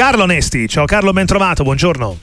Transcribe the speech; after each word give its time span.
Carlo 0.00 0.24
Nesti. 0.24 0.66
Ciao 0.66 0.86
Carlo, 0.86 1.12
ben 1.12 1.26
trovato, 1.26 1.62
buongiorno. 1.62 2.18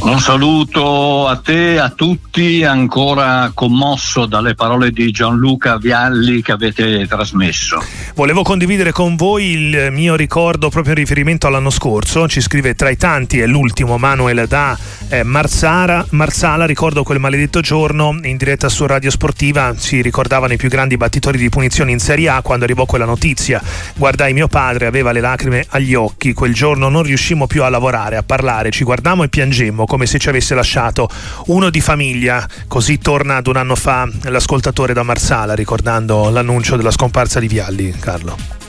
Un 0.00 0.20
saluto 0.20 1.26
a 1.26 1.36
te, 1.36 1.78
a 1.78 1.90
tutti, 1.90 2.64
ancora 2.64 3.50
commosso 3.52 4.24
dalle 4.24 4.54
parole 4.54 4.90
di 4.90 5.10
Gianluca 5.10 5.76
Vialli 5.76 6.40
che 6.40 6.52
avete 6.52 7.06
trasmesso. 7.06 7.82
Volevo 8.14 8.42
condividere 8.42 8.92
con 8.92 9.16
voi 9.16 9.50
il 9.50 9.88
mio 9.90 10.14
ricordo 10.14 10.70
proprio 10.70 10.94
in 10.94 11.00
riferimento 11.00 11.46
all'anno 11.46 11.68
scorso, 11.68 12.26
ci 12.26 12.40
scrive 12.40 12.74
tra 12.74 12.88
i 12.88 12.96
tanti, 12.96 13.38
è 13.38 13.46
l'ultimo 13.46 13.98
Manuel 13.98 14.46
da 14.46 14.78
eh, 15.08 15.22
Marzara, 15.22 16.04
Marsala, 16.10 16.66
ricordo 16.66 17.02
quel 17.02 17.18
maledetto 17.18 17.60
giorno 17.60 18.18
in 18.22 18.36
diretta 18.36 18.68
su 18.68 18.86
Radio 18.86 19.10
Sportiva, 19.10 19.74
si 19.76 20.02
ricordavano 20.02 20.52
i 20.52 20.56
più 20.56 20.68
grandi 20.68 20.96
battitori 20.96 21.38
di 21.38 21.48
punizioni 21.48 21.92
in 21.92 21.98
Serie 21.98 22.28
A 22.28 22.42
quando 22.42 22.64
arrivò 22.64 22.84
quella 22.84 23.04
notizia, 23.04 23.62
guardai 23.96 24.32
mio 24.32 24.48
padre, 24.48 24.86
aveva 24.86 25.12
le 25.12 25.20
lacrime 25.20 25.64
agli 25.70 25.94
occhi, 25.94 26.32
quel 26.32 26.54
giorno 26.54 26.88
non 26.88 27.02
riuscimmo 27.02 27.46
più 27.46 27.62
a 27.64 27.68
lavorare, 27.68 28.16
a 28.16 28.22
parlare, 28.22 28.70
ci 28.70 28.84
guardammo 28.84 29.22
e 29.22 29.28
piangemmo 29.28 29.86
come 29.86 30.06
se 30.06 30.18
ci 30.18 30.28
avesse 30.28 30.54
lasciato 30.54 31.08
uno 31.46 31.70
di 31.70 31.80
famiglia. 31.80 32.46
Così 32.66 32.98
torna 32.98 33.36
ad 33.36 33.46
un 33.46 33.56
anno 33.56 33.74
fa 33.74 34.08
l'ascoltatore 34.22 34.92
da 34.92 35.02
Marsala 35.02 35.54
ricordando 35.54 36.28
l'annuncio 36.30 36.76
della 36.76 36.90
scomparsa 36.90 37.40
di 37.40 37.48
Vialli, 37.48 37.94
Carlo. 37.98 38.67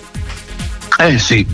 Eh 1.02 1.18
sì, 1.18 1.48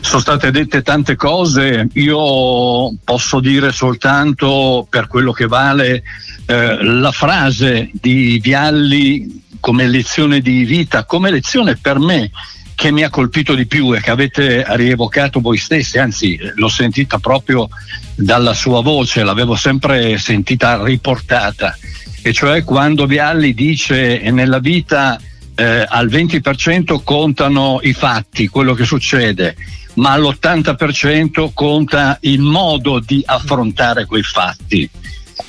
sono 0.00 0.22
state 0.22 0.50
dette 0.50 0.80
tante 0.80 1.14
cose, 1.14 1.88
io 1.92 2.96
posso 3.04 3.38
dire 3.38 3.70
soltanto 3.70 4.86
per 4.88 5.08
quello 5.08 5.32
che 5.32 5.46
vale 5.46 6.02
eh, 6.46 6.82
la 6.82 7.12
frase 7.12 7.90
di 7.92 8.38
Vialli 8.42 9.42
come 9.60 9.86
lezione 9.86 10.40
di 10.40 10.64
vita, 10.64 11.04
come 11.04 11.30
lezione 11.30 11.76
per 11.76 11.98
me 11.98 12.30
che 12.74 12.90
mi 12.90 13.02
ha 13.02 13.10
colpito 13.10 13.54
di 13.54 13.66
più 13.66 13.94
e 13.94 14.00
che 14.00 14.10
avete 14.10 14.64
rievocato 14.68 15.40
voi 15.40 15.58
stessi, 15.58 15.98
anzi 15.98 16.38
l'ho 16.54 16.68
sentita 16.68 17.18
proprio 17.18 17.68
dalla 18.14 18.54
sua 18.54 18.80
voce, 18.80 19.22
l'avevo 19.22 19.54
sempre 19.54 20.16
sentita 20.16 20.82
riportata, 20.82 21.76
e 22.22 22.32
cioè 22.32 22.64
quando 22.64 23.04
Vialli 23.04 23.52
dice 23.52 24.30
nella 24.30 24.60
vita 24.60 25.20
eh, 25.54 25.84
al 25.86 26.08
20% 26.08 27.02
contano 27.04 27.80
i 27.82 27.92
fatti, 27.92 28.48
quello 28.48 28.74
che 28.74 28.84
succede, 28.84 29.56
ma 29.94 30.12
all'80% 30.12 31.50
conta 31.52 32.18
il 32.22 32.40
modo 32.40 33.00
di 33.00 33.22
affrontare 33.24 34.06
quei 34.06 34.22
fatti. 34.22 34.88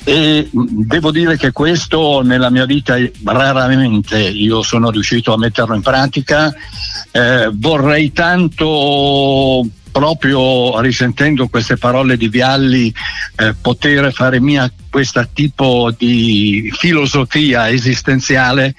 E 0.02 0.48
devo 0.52 1.10
dire 1.10 1.36
che 1.36 1.52
questo 1.52 2.22
nella 2.22 2.50
mia 2.50 2.66
vita 2.66 2.96
raramente 3.24 4.18
io 4.18 4.62
sono 4.62 4.90
riuscito 4.90 5.32
a 5.32 5.38
metterlo 5.38 5.74
in 5.74 5.82
pratica. 5.82 6.52
Eh, 7.10 7.50
vorrei 7.52 8.12
tanto 8.12 9.66
proprio 9.92 10.80
risentendo 10.80 11.46
queste 11.46 11.76
parole 11.76 12.16
di 12.16 12.28
Vialli 12.28 12.92
eh, 13.36 13.54
poter 13.60 14.12
fare 14.12 14.40
mia 14.40 14.70
questo 14.90 15.24
tipo 15.32 15.94
di 15.96 16.72
filosofia 16.76 17.70
esistenziale 17.70 18.74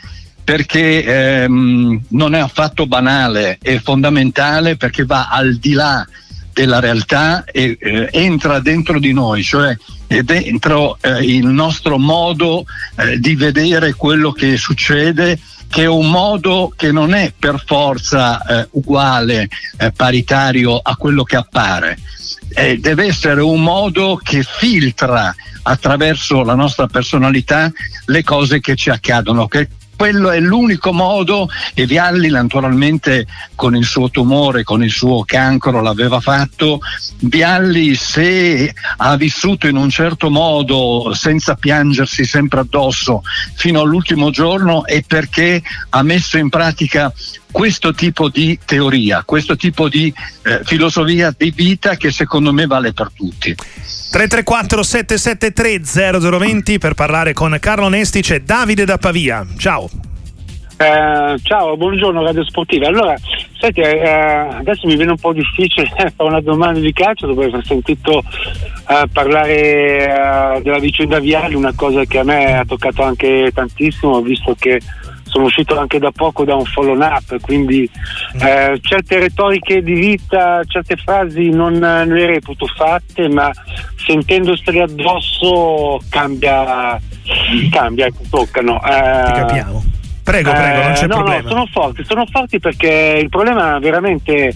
perché 0.46 1.04
ehm, 1.04 2.04
non 2.10 2.36
è 2.36 2.40
affatto 2.40 2.86
banale, 2.86 3.58
è 3.60 3.80
fondamentale 3.80 4.78
perché 4.78 5.04
va 5.04 5.28
al 5.28 5.56
di 5.56 5.74
là 5.74 6.08
della 6.54 6.80
realtà 6.80 7.44
e 7.46 7.76
eh, 7.80 8.10
entra 8.12 8.60
dentro 8.60 9.00
di 9.00 9.12
noi, 9.12 9.44
cioè 9.44 9.76
è 10.06 10.22
dentro 10.22 11.00
eh, 11.02 11.24
il 11.24 11.48
nostro 11.48 11.98
modo 11.98 12.64
eh, 12.96 13.20
di 13.20 13.36
vedere 13.36 13.96
quello 13.96 14.32
che 14.32 14.56
succede 14.56 15.40
che 15.68 15.82
è 15.82 15.88
un 15.88 16.12
modo 16.12 16.72
che 16.76 16.92
non 16.92 17.16
è 17.16 17.34
per 17.38 17.62
forza 17.66 18.42
eh, 18.46 18.68
uguale, 18.74 19.50
eh, 19.78 19.92
paritario 19.92 20.78
a 20.78 20.96
quello 20.96 21.24
che 21.24 21.36
appare. 21.36 21.98
Eh, 22.50 22.78
deve 22.78 23.08
essere 23.08 23.42
un 23.42 23.62
modo 23.62 24.20
che 24.24 24.44
filtra 24.44 25.36
attraverso 25.64 26.44
la 26.44 26.54
nostra 26.54 26.86
personalità 26.86 27.72
le 28.06 28.24
cose 28.24 28.60
che 28.60 28.76
ci 28.76 28.92
accadono, 28.92 29.48
che 29.48 29.68
quello 29.96 30.30
è 30.32 30.40
l'unico 30.40 30.92
modo 30.92 31.50
e 31.74 31.86
Vialli 31.86 32.30
naturalmente 32.30 33.26
con 33.56 33.76
il 33.76 33.86
suo 33.86 34.10
tumore, 34.10 34.64
con 34.64 34.84
il 34.84 34.92
suo 34.92 35.24
cancro 35.26 35.82
l'aveva 35.82 36.20
fatto. 36.20 36.80
Vialli 37.20 37.96
se 37.96 38.74
ha 38.98 39.16
vissuto 39.16 39.68
in 39.68 39.78
un 39.78 39.90
certo 39.90 40.30
modo 40.30 41.14
senza 41.14 41.56
piangersi 41.56 42.26
sempre 42.26 42.62
addosso 42.62 43.22
fino 43.56 43.82
all'ultimo 43.82 44.30
giorno 44.30 44.86
è 44.86 45.04
perché 45.06 45.62
ha 45.90 46.04
messo 46.04 46.38
in 46.38 46.50
pratica 46.50 47.12
questo 47.56 47.94
tipo 47.94 48.28
di 48.28 48.60
teoria, 48.66 49.24
questo 49.26 49.56
tipo 49.56 49.88
di 49.88 50.14
eh, 50.44 50.60
filosofia 50.66 51.34
di 51.36 51.54
vita 51.56 51.96
che 51.96 52.12
secondo 52.12 52.52
me 52.52 52.68
vale 52.68 52.92
per 52.92 53.12
tutti. 53.16 53.56
334 53.56 54.84
773 54.84 56.20
0020 56.20 56.78
per 56.80 56.96
parlare 56.96 57.32
con 57.32 57.56
Carlo 57.62 57.88
Nesti 57.88 58.22
c'è 58.22 58.42
Davide 58.42 58.84
da 58.84 58.98
Pavia. 58.98 59.48
Ciao. 59.58 59.90
Eh, 60.78 61.40
ciao, 61.44 61.78
buongiorno 61.78 62.26
Radio 62.26 62.44
Sportiva. 62.44 62.88
Allora, 62.88 63.16
senti, 63.58 63.80
eh, 63.80 64.04
adesso 64.06 64.86
mi 64.86 64.98
viene 64.98 65.12
un 65.12 65.18
po' 65.18 65.32
difficile 65.32 65.88
fare 65.96 66.12
una 66.18 66.42
domanda 66.42 66.82
di 66.82 66.92
calcio 66.92 67.26
dopo 67.26 67.42
aver 67.42 67.66
sentito 67.66 68.22
eh, 68.90 69.06
parlare 69.14 70.58
eh, 70.58 70.62
della 70.62 70.80
vicenda 70.80 71.20
Viali, 71.20 71.56
una 71.56 71.74
cosa 71.74 72.04
che 72.04 72.20
a 72.20 72.24
me 72.26 72.58
ha 72.58 72.66
toccato 72.66 73.02
anche 73.02 73.50
tantissimo, 73.54 74.20
visto 74.20 74.54
che 74.60 74.82
sono 75.36 75.48
uscito 75.48 75.78
anche 75.78 76.00
da 76.00 76.12
poco 76.12 76.46
da 76.46 76.56
un 76.56 76.64
follow 76.64 76.98
up, 76.98 77.42
quindi 77.42 77.90
mm. 78.38 78.42
eh, 78.42 78.80
certe 78.82 79.20
retoriche 79.20 79.84
di 79.84 79.94
vita, 79.94 80.62
certe 80.66 80.96
frasi 80.96 81.50
non, 81.50 81.74
non 81.74 82.08
le 82.08 82.26
reputo 82.26 82.66
fatte, 82.68 83.28
ma 83.28 83.52
sentendostele 83.98 84.84
addosso 84.84 86.00
cambia, 86.10 86.98
cambia, 87.70 88.08
toccano. 88.30 88.78
Eh, 88.78 88.90
capiamo. 88.90 89.84
Prego, 90.24 90.52
prego, 90.52 90.84
non 90.84 90.94
c'è 90.94 91.04
eh, 91.04 91.08
no, 91.08 91.16
problema. 91.16 91.42
No, 91.42 91.50
sono 91.50 91.66
forti, 91.66 92.04
sono 92.06 92.26
forti 92.32 92.60
perché 92.60 93.20
il 93.22 93.28
problema 93.28 93.78
veramente 93.80 94.56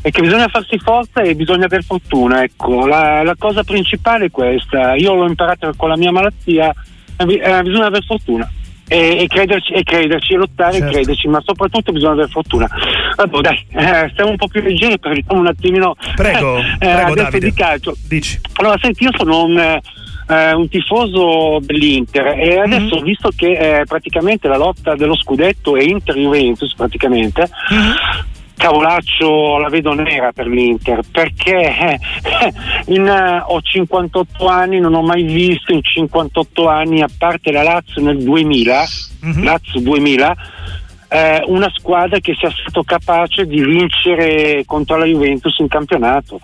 è 0.00 0.10
che 0.10 0.20
bisogna 0.22 0.46
farsi 0.46 0.78
forza 0.78 1.22
e 1.22 1.34
bisogna 1.34 1.64
avere 1.64 1.82
fortuna. 1.82 2.44
Ecco. 2.44 2.86
La, 2.86 3.24
la, 3.24 3.34
cosa 3.36 3.64
principale 3.64 4.26
è 4.26 4.30
questa. 4.30 4.94
Io 4.94 5.12
l'ho 5.12 5.26
imparato 5.26 5.72
con 5.76 5.88
la 5.88 5.96
mia 5.96 6.12
malattia, 6.12 6.72
eh 7.16 7.24
bisogna 7.24 7.86
avere 7.86 8.04
fortuna 8.06 8.48
e, 8.90 9.22
e, 9.22 9.26
crederci, 9.28 9.72
e 9.72 9.84
crederci, 9.84 10.32
e 10.32 10.36
lottare 10.36 10.72
certo. 10.72 10.88
e 10.88 10.90
crederci, 10.90 11.28
ma 11.28 11.40
soprattutto 11.44 11.92
bisogna 11.92 12.12
avere 12.14 12.28
fortuna. 12.28 12.68
Vabbè, 13.14 13.40
dai, 13.40 13.64
eh, 13.70 14.08
stiamo 14.10 14.30
un 14.30 14.36
po' 14.36 14.48
più 14.48 14.60
leggeri, 14.60 14.98
parliamo 14.98 15.38
un 15.40 15.46
attimino 15.46 15.94
prego, 16.16 16.58
eh, 16.58 16.76
prego 16.78 17.12
adesso 17.12 17.38
di 17.38 17.52
calcio. 17.52 17.96
Dici. 18.08 18.40
Allora, 18.54 18.76
senti, 18.82 19.04
io 19.04 19.10
sono 19.16 19.44
un, 19.44 19.58
eh, 19.58 20.52
un 20.52 20.68
tifoso 20.68 21.60
dell'Inter 21.60 22.36
e 22.36 22.58
adesso, 22.58 22.96
mm-hmm. 22.96 23.04
visto 23.04 23.30
che 23.36 23.52
eh, 23.52 23.84
praticamente 23.84 24.48
la 24.48 24.56
lotta 24.56 24.96
dello 24.96 25.14
scudetto 25.14 25.76
è 25.76 25.82
Inter-Juventus, 25.82 26.74
praticamente. 26.74 27.48
Mm-hmm 27.72 28.19
cavolaccio 28.60 29.56
la 29.56 29.70
vedo 29.70 29.94
nera 29.94 30.32
per 30.32 30.46
l'Inter 30.46 31.00
perché 31.10 31.74
eh, 31.78 31.98
in, 32.92 33.08
uh, 33.08 33.50
ho 33.50 33.60
58 33.62 34.46
anni, 34.46 34.78
non 34.78 34.92
ho 34.92 35.02
mai 35.02 35.22
visto 35.22 35.72
in 35.72 35.82
58 35.82 36.68
anni, 36.68 37.00
a 37.00 37.08
parte 37.16 37.52
la 37.52 37.62
Lazio 37.62 38.02
nel 38.02 38.22
2000, 38.22 38.84
mm-hmm. 39.24 39.42
Lazio 39.42 39.80
2000, 39.80 40.36
eh, 41.10 41.42
una 41.46 41.70
squadra 41.74 42.20
che 42.20 42.34
sia 42.38 42.50
stato 42.50 42.84
capace 42.84 43.44
di 43.44 43.60
vincere 43.60 44.62
contro 44.64 44.96
la 44.96 45.04
Juventus 45.04 45.58
in 45.58 45.66
campionato. 45.66 46.40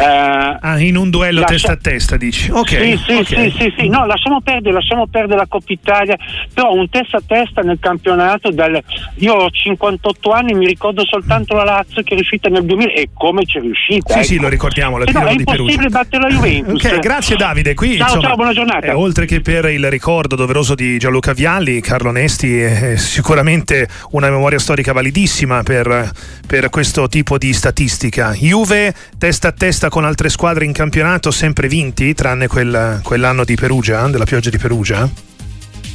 Eh, 0.00 0.56
ah, 0.60 0.80
in 0.80 0.96
un 0.96 1.08
duello 1.08 1.40
lascia... 1.40 1.54
testa 1.54 1.72
a 1.72 1.76
testa, 1.76 2.16
dici? 2.16 2.50
Ok. 2.50 2.68
Sì, 2.68 3.00
sì, 3.06 3.12
okay. 3.12 3.50
sì, 3.50 3.56
sì, 3.58 3.74
sì, 3.78 3.88
no, 3.88 4.06
lasciamo 4.06 4.40
perdere, 4.40 4.74
lasciamo 4.74 5.06
perdere 5.06 5.38
la 5.38 5.46
Coppa 5.46 5.72
Italia, 5.72 6.16
però 6.52 6.72
un 6.72 6.88
testa 6.90 7.18
a 7.18 7.22
testa 7.24 7.62
nel 7.62 7.78
campionato, 7.80 8.50
dal... 8.50 8.82
io 9.14 9.34
ho 9.34 9.48
58 9.50 10.30
anni, 10.32 10.54
mi 10.54 10.66
ricordo 10.66 11.04
soltanto 11.04 11.54
la 11.54 11.64
Lazio 11.64 12.02
che 12.02 12.14
è 12.14 12.16
riuscita 12.16 12.48
nel 12.48 12.64
2000 12.64 12.92
e 12.92 13.10
come 13.14 13.44
ci 13.44 13.58
è 13.58 13.60
riuscita. 13.60 14.14
Sì, 14.14 14.18
ecco. 14.18 14.26
sì, 14.26 14.38
lo 14.40 14.48
ricordiamo, 14.48 14.98
la 14.98 15.04
no, 15.12 15.26
è 15.26 15.32
impossibile 15.32 15.88
battere 15.90 16.22
la 16.24 16.28
Juventus. 16.28 16.84
ok, 16.84 16.98
grazie 16.98 17.36
Davide. 17.36 17.74
Qui, 17.74 17.96
ciao, 17.96 18.06
insomma, 18.06 18.26
ciao, 18.26 18.34
buona 18.34 18.52
giornata. 18.52 18.86
Eh, 18.86 18.92
oltre 18.92 19.26
che 19.26 19.40
per 19.40 19.66
il 19.66 19.88
ricordo 19.88 20.34
doveroso 20.34 20.74
di 20.74 20.98
Gianluca 20.98 21.32
Vialli, 21.32 21.80
Carlo 21.80 22.10
Nesti 22.10 22.58
è 22.58 22.96
sicuramente 22.96 23.86
una 24.10 24.30
memoria 24.30 24.58
storica 24.58 24.92
validissima 24.92 25.62
per, 25.62 26.10
per, 26.46 26.70
questo 26.70 27.08
tipo 27.08 27.38
di 27.38 27.52
statistica. 27.52 28.32
Juve 28.32 28.94
testa 29.18 29.48
a 29.48 29.52
testa 29.52 29.88
con 29.88 30.04
altre 30.04 30.28
squadre 30.28 30.64
in 30.64 30.72
campionato, 30.72 31.30
sempre 31.30 31.68
vinti, 31.68 32.14
tranne 32.14 32.46
quel, 32.46 33.00
quell'anno 33.02 33.44
di 33.44 33.54
Perugia, 33.54 34.06
della 34.08 34.24
pioggia 34.24 34.50
di 34.50 34.58
Perugia? 34.58 35.08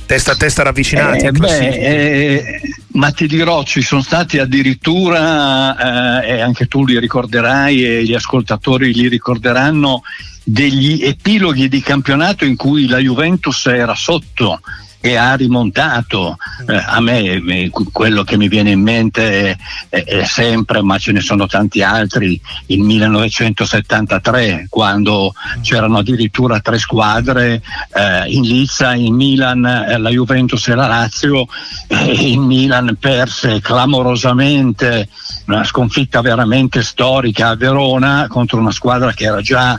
Testa 0.06 0.33
a 0.33 0.36
testa 0.36 0.63
ravvicinati? 0.63 1.25
Eh, 1.25 1.31
beh, 1.31 1.68
eh, 1.68 2.62
ma 2.94 3.12
ti 3.12 3.25
dirò, 3.25 3.63
ci 3.63 3.81
sono 3.81 4.01
stati 4.01 4.38
addirittura, 4.38 6.21
eh, 6.21 6.36
e 6.36 6.42
anche 6.42 6.68
tu 6.68 6.86
li 6.86 7.00
ricorderai 7.00 7.86
e 7.86 8.04
gli 8.04 8.13
ascoltatori 8.13 8.94
li 8.94 9.07
ricorderanno, 9.07 10.04
degli 10.44 11.04
epiloghi 11.04 11.69
di 11.69 11.81
campionato 11.81 12.44
in 12.44 12.57
cui 12.57 12.88
la 12.88 12.98
Juventus 12.98 13.65
era 13.68 13.95
sotto 13.95 14.60
e 15.05 15.17
ha 15.17 15.35
rimontato. 15.35 16.38
Eh, 16.65 16.81
a 16.85 17.01
me 17.01 17.69
quello 17.91 18.23
che 18.23 18.38
mi 18.38 18.47
viene 18.47 18.71
in 18.71 18.79
mente 18.79 19.57
è, 19.89 20.01
è, 20.01 20.23
sempre, 20.23 20.81
ma 20.81 20.97
ce 20.97 21.11
ne 21.11 21.19
sono 21.19 21.45
tanti 21.45 21.83
altri, 21.83 22.39
il 22.67 22.79
1973 22.79 24.67
quando 24.69 25.33
c'erano 25.61 25.97
addirittura 25.97 26.61
tre 26.61 26.79
squadre 26.79 27.61
eh, 27.94 28.31
in 28.31 28.44
Lizza, 28.44 28.94
in 28.94 29.13
Milan, 29.15 29.65
eh, 29.65 29.97
la 29.97 30.09
Juventus 30.09 30.69
e 30.69 30.75
la 30.75 30.88
Lazio, 30.88 31.47
il 31.89 32.39
Milan 32.39 32.95
perse 32.97 33.59
clamorosamente 33.59 35.09
una 35.47 35.65
sconfitta 35.65 36.21
veramente 36.21 36.81
storica 36.81 37.50
a 37.50 37.55
Verona 37.57 38.27
contro 38.29 38.59
una 38.59 38.71
squadra 38.71 39.11
che 39.11 39.25
era 39.25 39.41
già 39.41 39.77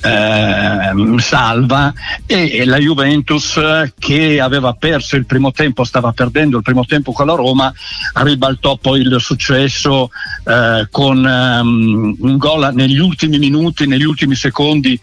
eh, 0.00 1.18
salva 1.18 1.92
e, 2.26 2.64
la 2.64 2.78
Juventus 2.78 3.60
che 3.98 4.40
aveva 4.40 4.65
perso 4.74 5.16
il 5.16 5.26
primo 5.26 5.52
tempo, 5.52 5.84
stava 5.84 6.12
perdendo 6.12 6.56
il 6.56 6.62
primo 6.62 6.84
tempo 6.84 7.12
con 7.12 7.26
la 7.26 7.34
Roma, 7.34 7.72
ribaltò 8.14 8.76
poi 8.76 9.00
il 9.00 9.16
successo 9.18 10.10
eh, 10.44 10.86
con 10.90 11.18
um, 11.18 12.16
un 12.18 12.36
gol 12.36 12.70
negli 12.72 12.98
ultimi 12.98 13.38
minuti, 13.38 13.86
negli 13.86 14.04
ultimi 14.04 14.34
secondi 14.34 14.98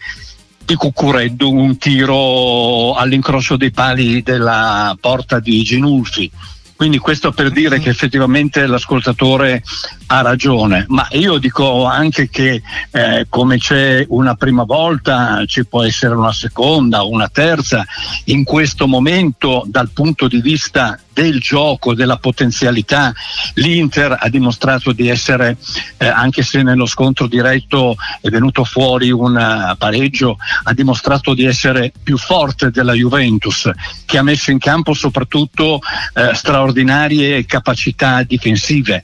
di 0.64 0.74
Cucureddu, 0.74 1.50
un 1.52 1.76
tiro 1.76 2.94
all'incrocio 2.94 3.56
dei 3.56 3.70
pali 3.70 4.22
della 4.22 4.96
porta 4.98 5.38
di 5.38 5.62
Ginulfi 5.62 6.30
quindi 6.76 6.98
questo 6.98 7.32
per 7.32 7.50
dire 7.50 7.78
che 7.78 7.90
effettivamente 7.90 8.66
l'ascoltatore 8.66 9.62
ha 10.06 10.20
ragione, 10.22 10.84
ma 10.88 11.06
io 11.12 11.38
dico 11.38 11.84
anche 11.84 12.28
che 12.28 12.62
eh, 12.90 13.26
come 13.28 13.58
c'è 13.58 14.04
una 14.08 14.34
prima 14.34 14.64
volta 14.64 15.44
ci 15.46 15.64
può 15.64 15.82
essere 15.82 16.14
una 16.14 16.32
seconda, 16.32 17.02
una 17.02 17.28
terza, 17.28 17.84
in 18.24 18.44
questo 18.44 18.86
momento 18.86 19.64
dal 19.66 19.90
punto 19.90 20.28
di 20.28 20.40
vista 20.40 20.98
del 21.14 21.38
gioco, 21.40 21.94
della 21.94 22.18
potenzialità. 22.18 23.14
L'Inter 23.54 24.16
ha 24.20 24.28
dimostrato 24.28 24.92
di 24.92 25.08
essere, 25.08 25.56
eh, 25.96 26.06
anche 26.06 26.42
se 26.42 26.62
nello 26.62 26.86
scontro 26.86 27.26
diretto 27.26 27.96
è 28.20 28.28
venuto 28.28 28.64
fuori 28.64 29.10
un 29.10 29.36
uh, 29.36 29.76
pareggio, 29.76 30.36
ha 30.64 30.74
dimostrato 30.74 31.32
di 31.32 31.44
essere 31.44 31.92
più 32.02 32.18
forte 32.18 32.70
della 32.70 32.92
Juventus, 32.92 33.70
che 34.04 34.18
ha 34.18 34.22
messo 34.22 34.50
in 34.50 34.58
campo 34.58 34.92
soprattutto 34.92 35.80
eh, 36.14 36.34
straordinarie 36.64 37.44
capacità 37.44 38.22
difensive. 38.22 39.02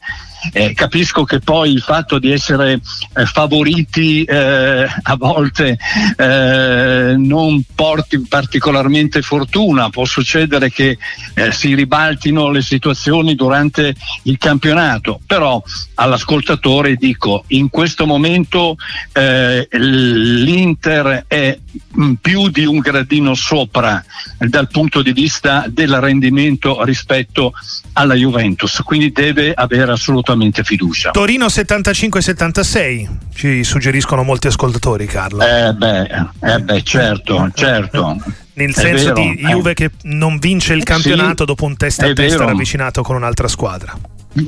Eh, 0.52 0.72
capisco 0.72 1.24
che 1.24 1.38
poi 1.40 1.70
il 1.70 1.82
fatto 1.82 2.18
di 2.18 2.32
essere 2.32 2.80
eh, 3.14 3.26
favoriti 3.26 4.24
eh, 4.24 4.86
a 5.02 5.16
volte 5.16 5.78
eh, 6.16 7.14
non 7.16 7.62
porti 7.74 8.20
particolarmente 8.20 9.20
fortuna, 9.20 9.90
può 9.90 10.06
succedere 10.06 10.70
che 10.70 10.96
eh, 11.34 11.52
si 11.52 11.74
ribaltino 11.74 12.50
le 12.50 12.62
situazioni 12.62 13.34
durante 13.34 13.94
il 14.22 14.38
campionato, 14.38 15.20
però 15.26 15.62
all'ascoltatore 15.94 16.96
dico 16.96 17.44
in 17.48 17.68
questo 17.68 18.06
momento 18.06 18.76
eh, 19.12 19.68
l'Inter 19.72 21.24
è 21.28 21.58
mm, 21.98 22.14
più 22.14 22.48
di 22.48 22.64
un 22.64 22.78
gradino 22.78 23.34
sopra 23.34 24.02
dal 24.38 24.68
punto 24.68 25.02
di 25.02 25.12
vista 25.12 25.66
del 25.68 26.00
rendimento 26.00 26.82
rispetto 26.82 27.52
alla 27.92 28.14
Juventus, 28.14 28.80
quindi 28.82 29.12
deve 29.12 29.52
avere 29.52 29.92
assolutamente 29.92 30.28
fiducia. 30.62 31.10
Torino 31.10 31.46
75-76, 31.46 33.08
ci 33.34 33.64
suggeriscono 33.64 34.22
molti 34.22 34.46
ascoltatori, 34.48 35.06
Carlo. 35.06 35.42
Eh 35.42 35.72
beh, 35.72 36.26
eh 36.42 36.58
beh 36.60 36.82
certo, 36.82 37.50
certo. 37.54 38.16
Nel 38.54 38.74
senso 38.74 39.12
vero, 39.12 39.20
di 39.20 39.36
Juve 39.36 39.70
eh. 39.70 39.74
che 39.74 39.90
non 40.02 40.38
vince 40.38 40.74
il 40.74 40.82
campionato 40.82 41.44
sì, 41.44 41.44
dopo 41.46 41.64
un 41.64 41.76
testa 41.76 42.06
a 42.06 42.12
testa 42.12 42.44
ravvicinato 42.44 43.02
con 43.02 43.16
un'altra 43.16 43.48
squadra. 43.48 43.96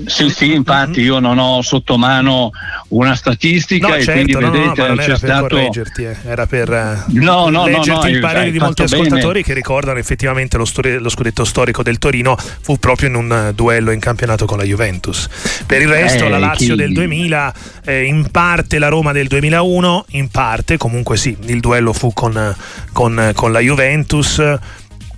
Sì, 0.06 0.30
sì, 0.30 0.52
infatti 0.52 1.00
io 1.00 1.18
non 1.18 1.38
ho 1.38 1.60
sotto 1.60 1.98
mano 1.98 2.52
una 2.88 3.16
statistica 3.16 3.88
no, 3.88 3.94
e 3.96 4.04
certo, 4.04 4.12
quindi 4.12 4.32
no, 4.32 4.50
vedete 4.52 4.88
no, 4.88 4.94
c'è 4.94 5.02
era 5.02 5.16
stato 5.16 5.58
eh. 5.58 6.16
era 6.24 6.46
per 6.46 6.72
eh, 6.72 7.04
no, 7.18 7.48
no, 7.48 7.66
leggerti 7.66 8.10
il 8.10 8.20
parere 8.20 8.52
di 8.52 8.60
molti 8.60 8.82
ascoltatori 8.82 9.40
bene. 9.40 9.44
che 9.44 9.54
ricordano 9.54 9.98
effettivamente 9.98 10.56
lo, 10.56 10.64
stori- 10.64 10.98
lo, 10.98 11.08
scudetto 11.08 11.44
storico 11.44 11.82
del 11.82 11.98
Torino 11.98 12.36
fu 12.36 12.78
proprio 12.78 13.08
in 13.08 13.16
un 13.16 13.32
eh, 13.32 13.54
duello 13.54 13.90
in 13.90 13.98
campionato 13.98 14.46
con 14.46 14.58
la 14.58 14.64
Juventus. 14.64 15.28
Per 15.66 15.80
il 15.80 15.88
resto 15.88 16.26
eh, 16.26 16.28
la 16.28 16.38
Lazio 16.38 16.76
chi... 16.76 16.80
del 16.80 16.92
2000, 16.92 17.54
eh, 17.84 18.04
in 18.04 18.30
parte 18.30 18.78
la 18.78 18.88
Roma 18.88 19.10
del 19.10 19.26
2001, 19.26 20.04
in 20.10 20.28
parte 20.28 20.76
comunque 20.76 21.16
sì, 21.16 21.36
il 21.46 21.58
duello 21.58 21.92
fu 21.92 22.12
con, 22.12 22.54
con, 22.92 23.32
con 23.34 23.50
la 23.50 23.58
Juventus 23.58 24.40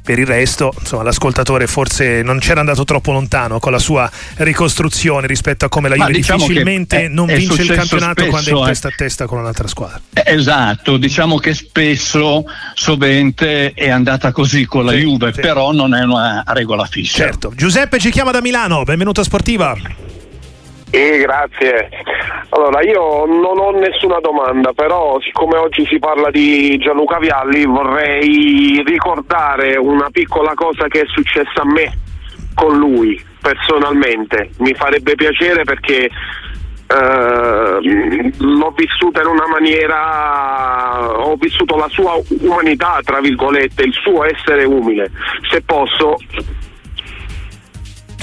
per 0.04 0.18
il 0.18 0.26
resto 0.26 0.72
insomma, 0.78 1.02
l'ascoltatore 1.02 1.66
forse 1.66 2.20
non 2.22 2.38
c'era 2.38 2.60
andato 2.60 2.84
troppo 2.84 3.10
lontano 3.10 3.58
con 3.58 3.72
la 3.72 3.78
sua 3.78 4.10
ricostruzione 4.36 5.26
rispetto 5.26 5.64
a 5.64 5.68
come 5.70 5.88
la 5.88 5.96
Juve 5.96 6.12
diciamo 6.12 6.40
difficilmente 6.40 7.04
è, 7.04 7.08
non 7.08 7.30
è 7.30 7.36
vince 7.36 7.62
il 7.62 7.68
campionato 7.68 8.20
spesso, 8.20 8.30
quando 8.30 8.50
è 8.50 8.52
in 8.52 8.62
eh. 8.62 8.66
testa 8.66 8.88
a 8.88 8.92
testa 8.94 9.26
con 9.26 9.38
un'altra 9.38 9.66
squadra. 9.66 10.00
Esatto 10.12 10.98
diciamo 10.98 11.38
che 11.38 11.54
spesso 11.54 12.44
sovente 12.74 13.72
è 13.72 13.88
andata 13.88 14.30
così 14.30 14.66
con 14.66 14.84
la 14.84 14.92
sì, 14.92 14.98
Juve 14.98 15.32
sì. 15.32 15.40
però 15.40 15.72
non 15.72 15.94
è 15.94 16.02
una 16.02 16.44
regola 16.48 16.84
fissa. 16.84 17.16
Certo. 17.16 17.52
Giuseppe 17.54 17.98
ci 17.98 18.10
chiama 18.10 18.30
da 18.30 18.42
Milano. 18.42 18.82
Benvenuto 18.82 19.22
a 19.22 19.24
Sportiva 19.24 19.74
sì, 20.90 21.18
grazie. 21.18 21.88
Allora, 22.50 22.82
io 22.82 23.24
non 23.26 23.58
ho 23.58 23.70
nessuna 23.72 24.20
domanda, 24.20 24.72
però 24.72 25.18
siccome 25.20 25.56
oggi 25.56 25.84
si 25.86 25.98
parla 25.98 26.30
di 26.30 26.78
Gianluca 26.78 27.18
Vialli 27.18 27.64
vorrei 27.64 28.82
ricordare 28.86 29.76
una 29.76 30.08
piccola 30.10 30.54
cosa 30.54 30.86
che 30.86 31.00
è 31.00 31.06
successa 31.06 31.62
a 31.62 31.66
me 31.66 31.92
con 32.54 32.78
lui 32.78 33.20
personalmente. 33.40 34.50
Mi 34.58 34.74
farebbe 34.74 35.14
piacere 35.14 35.64
perché 35.64 36.08
Uh, 36.86 37.80
l'ho 37.80 38.74
vissuta 38.76 39.22
in 39.22 39.26
una 39.26 39.48
maniera 39.48 41.18
ho 41.26 41.34
vissuto 41.36 41.76
la 41.76 41.88
sua 41.88 42.12
umanità 42.40 43.00
tra 43.02 43.20
virgolette 43.20 43.84
il 43.84 43.92
suo 43.94 44.22
essere 44.22 44.64
umile 44.64 45.10
se 45.50 45.62
posso 45.62 46.16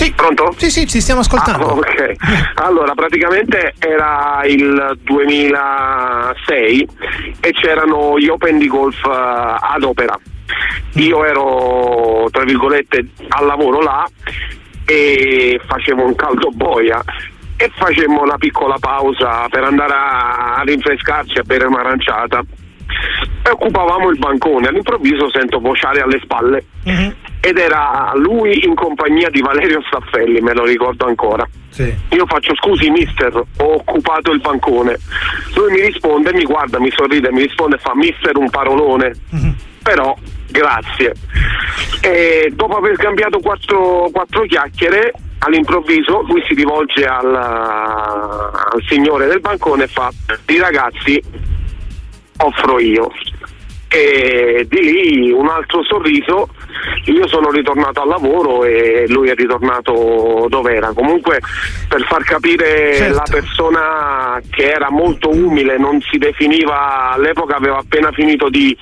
sì. 0.03 0.11
Pronto? 0.13 0.53
Sì, 0.57 0.69
sì, 0.71 0.87
ci 0.87 0.99
stiamo 1.01 1.21
ascoltando. 1.21 1.67
Ah, 1.67 1.73
ok. 1.73 2.15
Allora, 2.55 2.93
praticamente 2.93 3.73
era 3.79 4.41
il 4.45 4.97
2006 5.01 6.87
e 7.39 7.51
c'erano 7.51 8.17
gli 8.17 8.27
Open 8.27 8.57
di 8.57 8.67
golf 8.67 9.03
uh, 9.03 9.09
ad 9.09 9.83
opera. 9.83 10.17
Io 10.93 11.23
ero, 11.25 12.27
tra 12.31 12.43
virgolette, 12.43 13.07
al 13.29 13.45
lavoro 13.45 13.79
là 13.81 14.07
e 14.85 15.61
facevo 15.65 16.03
un 16.03 16.15
caldo 16.15 16.49
boia 16.51 17.01
e 17.55 17.71
facemmo 17.75 18.21
una 18.21 18.37
piccola 18.37 18.77
pausa 18.79 19.47
per 19.49 19.63
andare 19.63 19.93
a, 19.93 20.55
a 20.55 20.61
rinfrescarci 20.63 21.37
a 21.37 21.43
bere 21.43 21.67
un'aranciata 21.67 22.43
e 23.43 23.49
occupavamo 23.49 24.09
il 24.09 24.17
bancone. 24.17 24.67
All'improvviso 24.67 25.29
sento 25.31 25.59
vociare 25.59 26.01
alle 26.01 26.19
spalle 26.21 26.65
uh-huh. 26.83 27.13
ed 27.39 27.57
era 27.57 28.11
lui 28.15 28.65
in 28.65 28.75
compagnia 28.75 29.29
di 29.29 29.41
Valerio 29.41 29.81
Staffelli, 29.87 30.41
me 30.41 30.53
lo 30.53 30.63
ricordo 30.63 31.05
ancora. 31.07 31.47
Sì. 31.69 31.93
Io 32.09 32.25
faccio 32.25 32.53
scusi 32.55 32.89
mister, 32.89 33.33
ho 33.35 33.45
occupato 33.73 34.31
il 34.31 34.41
bancone. 34.41 34.97
Lui 35.55 35.71
mi 35.71 35.81
risponde, 35.81 36.33
mi 36.33 36.43
guarda, 36.43 36.79
mi 36.79 36.91
sorride, 36.91 37.31
mi 37.31 37.43
risponde, 37.43 37.77
fa 37.77 37.95
mister 37.95 38.35
un 38.35 38.49
parolone. 38.49 39.13
Uh-huh. 39.31 39.55
Però 39.81 40.15
grazie. 40.49 41.13
E 42.01 42.51
dopo 42.53 42.77
aver 42.77 42.97
cambiato 42.97 43.39
quattro, 43.39 44.09
quattro 44.11 44.43
chiacchiere, 44.43 45.11
all'improvviso 45.39 46.21
lui 46.27 46.43
si 46.47 46.53
rivolge 46.53 47.03
al, 47.05 47.33
al 47.33 48.83
signore 48.87 49.25
del 49.25 49.39
bancone 49.39 49.85
e 49.85 49.87
fa: 49.87 50.11
I 50.47 50.59
ragazzi 50.59 51.23
offro 52.41 52.79
io. 52.79 53.11
E 53.93 54.65
di 54.69 54.81
lì 54.81 55.31
un 55.31 55.49
altro 55.49 55.83
sorriso, 55.83 56.47
io 57.05 57.27
sono 57.27 57.49
ritornato 57.51 58.01
al 58.01 58.07
lavoro 58.07 58.63
e 58.63 59.05
lui 59.09 59.27
è 59.27 59.35
ritornato 59.35 60.45
dove 60.47 60.73
era. 60.73 60.93
Comunque 60.93 61.41
per 61.89 62.01
far 62.03 62.23
capire 62.23 62.95
certo. 62.95 63.15
la 63.15 63.25
persona 63.29 64.41
che 64.49 64.71
era 64.71 64.89
molto 64.89 65.29
umile, 65.29 65.77
non 65.77 65.99
si 65.99 66.17
definiva, 66.17 67.11
all'epoca 67.11 67.57
aveva 67.57 67.79
appena 67.79 68.11
finito 68.13 68.47
di, 68.47 68.75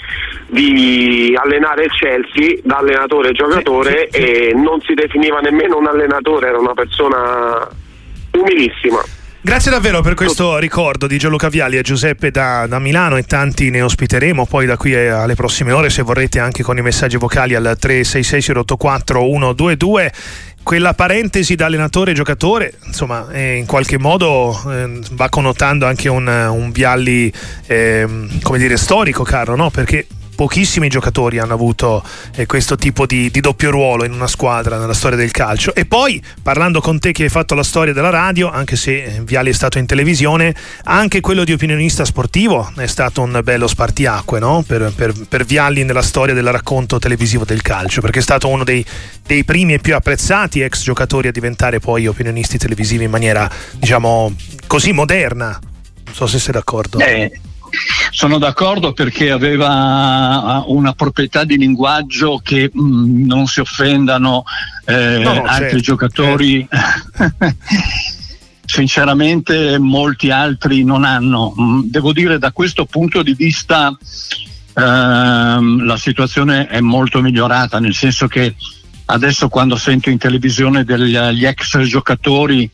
di 0.47 1.35
allenare 1.35 1.85
il 1.85 1.91
Chelsea 1.91 2.59
da 2.61 2.77
allenatore 2.77 3.29
e 3.29 3.33
giocatore 3.33 4.09
sì, 4.11 4.21
sì, 4.21 4.25
sì. 4.27 4.31
e 4.31 4.53
non 4.53 4.79
si 4.81 4.93
definiva 4.93 5.39
nemmeno 5.39 5.77
un 5.77 5.87
allenatore, 5.87 6.49
era 6.49 6.59
una 6.59 6.73
persona 6.73 7.67
umilissima. 8.31 9.01
Grazie 9.49 9.71
davvero 9.71 10.01
per 10.01 10.13
questo 10.13 10.59
ricordo 10.59 11.07
di 11.07 11.17
Gianluca 11.17 11.49
Viali 11.49 11.79
a 11.79 11.81
Giuseppe 11.81 12.29
da, 12.29 12.67
da, 12.67 12.77
Milano 12.77 13.17
e 13.17 13.23
tanti 13.23 13.71
ne 13.71 13.81
ospiteremo. 13.81 14.45
Poi 14.45 14.67
da 14.67 14.77
qui 14.77 14.95
alle 14.95 15.33
prossime 15.33 15.71
ore 15.71 15.89
se 15.89 16.03
vorrete 16.03 16.37
anche 16.37 16.61
con 16.61 16.77
i 16.77 16.83
messaggi 16.83 17.17
vocali 17.17 17.55
al 17.55 17.75
366 17.79 18.57
084 18.57 19.19
122 19.19 20.13
quella 20.61 20.93
parentesi 20.93 21.55
da 21.55 21.65
allenatore 21.65 22.11
e 22.11 22.13
giocatore 22.13 22.73
insomma 22.85 23.27
eh, 23.31 23.55
in 23.55 23.65
qualche 23.65 23.97
modo 23.97 24.55
eh, 24.69 24.99
va 25.13 25.29
connotando 25.29 25.87
anche 25.87 26.09
un, 26.09 26.27
un 26.27 26.69
Vialli 26.71 27.33
eh, 27.65 28.07
come 28.43 28.57
dire 28.59 28.77
storico 28.77 29.23
caro 29.23 29.55
no? 29.55 29.71
perché 29.71 30.05
pochissimi 30.39 30.87
giocatori 30.87 31.37
hanno 31.37 31.53
avuto 31.53 32.01
eh, 32.33 32.45
questo 32.45 32.77
tipo 32.77 33.05
di, 33.05 33.29
di, 33.29 33.41
doppio 33.41 33.71
ruolo 33.71 34.05
in 34.05 34.13
una 34.13 34.25
squadra 34.25 34.77
nella 34.77 34.93
storia 34.93 35.17
del 35.17 35.31
calcio. 35.31 35.75
E 35.75 35.83
poi, 35.83 36.23
parlando 36.41 36.79
con 36.79 36.97
te 36.97 37.11
che 37.11 37.23
hai 37.23 37.29
fatto 37.29 37.55
la 37.55 37.63
storia 37.63 37.91
della 37.91 38.09
radio, 38.09 38.49
anche 38.49 38.77
se 38.77 39.21
Viali 39.25 39.49
è 39.49 39.53
stato 39.53 39.79
in 39.79 39.85
televisione, 39.85 40.55
anche 40.85 41.19
quello 41.19 41.43
di 41.43 41.51
opinionista 41.51 42.05
sportivo 42.05 42.71
è 42.77 42.87
stato 42.87 43.21
un 43.21 43.41
bello 43.43 43.67
spartiacque 43.67 44.39
no? 44.39 44.63
per, 44.65 44.93
per, 44.95 45.13
per 45.27 45.43
Vialli 45.43 45.83
nella 45.83 46.01
storia 46.01 46.33
del 46.33 46.49
racconto 46.49 46.99
televisivo 46.99 47.43
del 47.43 47.61
calcio, 47.61 47.99
perché 47.99 48.19
è 48.19 48.21
stato 48.21 48.47
uno 48.47 48.63
dei, 48.63 48.85
dei 49.27 49.43
primi 49.43 49.73
e 49.73 49.79
più 49.79 49.93
apprezzati 49.93 50.61
ex 50.61 50.83
giocatori 50.83 51.27
a 51.27 51.33
diventare 51.33 51.79
poi 51.79 52.07
opinionisti 52.07 52.57
televisivi 52.57 53.03
in 53.03 53.11
maniera, 53.11 53.51
diciamo, 53.73 54.33
così 54.67 54.93
moderna. 54.93 55.59
Non 56.05 56.13
so 56.15 56.27
se 56.27 56.39
sei 56.39 56.53
d'accordo. 56.53 56.97
Eh, 56.99 57.29
sono 58.11 58.37
d'accordo 58.37 58.93
perché 58.93 59.31
aveva 59.31 60.63
una 60.67 60.93
proprietà 60.93 61.43
di 61.43 61.57
linguaggio 61.57 62.39
che 62.43 62.69
mh, 62.71 62.81
mm, 62.81 63.25
non 63.25 63.47
si 63.47 63.59
offendano 63.59 64.43
eh, 64.85 65.19
no, 65.19 65.43
altri 65.43 65.69
certo. 65.69 65.79
giocatori. 65.79 66.67
Eh. 66.69 67.55
Sinceramente 68.65 69.79
molti 69.79 70.29
altri 70.29 70.83
non 70.83 71.03
hanno. 71.03 71.53
Mm, 71.59 71.81
devo 71.85 72.13
dire 72.13 72.37
da 72.37 72.51
questo 72.51 72.85
punto 72.85 73.23
di 73.23 73.33
vista 73.33 73.95
ehm, 74.73 75.83
la 75.85 75.97
situazione 75.97 76.67
è 76.67 76.79
molto 76.79 77.21
migliorata, 77.21 77.79
nel 77.79 77.95
senso 77.95 78.27
che 78.27 78.55
adesso 79.05 79.49
quando 79.49 79.75
sento 79.75 80.09
in 80.09 80.17
televisione 80.17 80.83
degli 80.83 81.45
ex 81.45 81.79
giocatori 81.79 82.69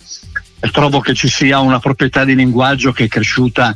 trovo 0.71 0.99
che 0.99 1.13
ci 1.13 1.27
sia 1.27 1.59
una 1.59 1.79
proprietà 1.79 2.25
di 2.25 2.35
linguaggio 2.35 2.91
che 2.91 3.05
è 3.05 3.07
cresciuta 3.07 3.75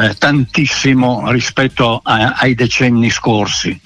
eh, 0.00 0.14
tantissimo 0.16 1.30
rispetto 1.30 2.00
a, 2.02 2.32
ai 2.36 2.54
decenni 2.54 3.10
scorsi. 3.10 3.78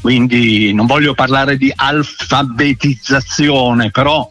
Quindi 0.00 0.72
non 0.72 0.86
voglio 0.86 1.14
parlare 1.14 1.56
di 1.56 1.72
alfabetizzazione, 1.74 3.90
però 3.90 4.30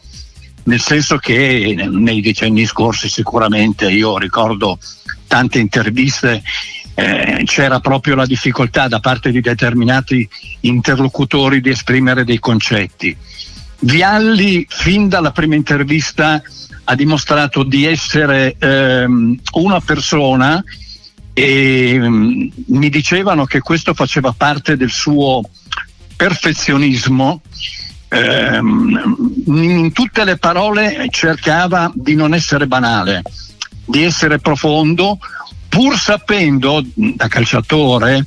nel 0.63 0.79
senso 0.79 1.17
che 1.17 1.75
nei 1.89 2.21
decenni 2.21 2.65
scorsi 2.65 3.09
sicuramente 3.09 3.89
io 3.89 4.17
ricordo 4.17 4.79
tante 5.27 5.59
interviste 5.59 6.41
eh, 6.93 7.43
c'era 7.45 7.79
proprio 7.79 8.15
la 8.15 8.25
difficoltà 8.25 8.87
da 8.87 8.99
parte 8.99 9.31
di 9.31 9.41
determinati 9.41 10.27
interlocutori 10.61 11.61
di 11.61 11.69
esprimere 11.69 12.23
dei 12.23 12.39
concetti. 12.39 13.15
Vialli 13.79 14.65
fin 14.67 15.07
dalla 15.07 15.31
prima 15.31 15.53
intervista 15.55 16.41
ha 16.85 16.95
dimostrato 16.95 17.61
di 17.63 17.85
essere 17.85 18.55
ehm, 18.57 19.39
una 19.51 19.79
persona 19.79 20.63
e 21.39 21.99
um, 21.99 22.49
mi 22.69 22.89
dicevano 22.89 23.45
che 23.45 23.59
questo 23.59 23.93
faceva 23.93 24.33
parte 24.35 24.75
del 24.75 24.89
suo 24.89 25.43
perfezionismo. 26.15 27.41
Ehm, 28.07 29.31
in 29.45 29.91
tutte 29.91 30.23
le 30.23 30.37
parole 30.37 31.05
cercava 31.11 31.91
di 31.93 32.15
non 32.15 32.33
essere 32.33 32.65
banale, 32.65 33.21
di 33.85 34.01
essere 34.01 34.39
profondo, 34.39 35.19
pur 35.69 35.95
sapendo 35.95 36.83
da 36.95 37.27
calciatore 37.27 38.25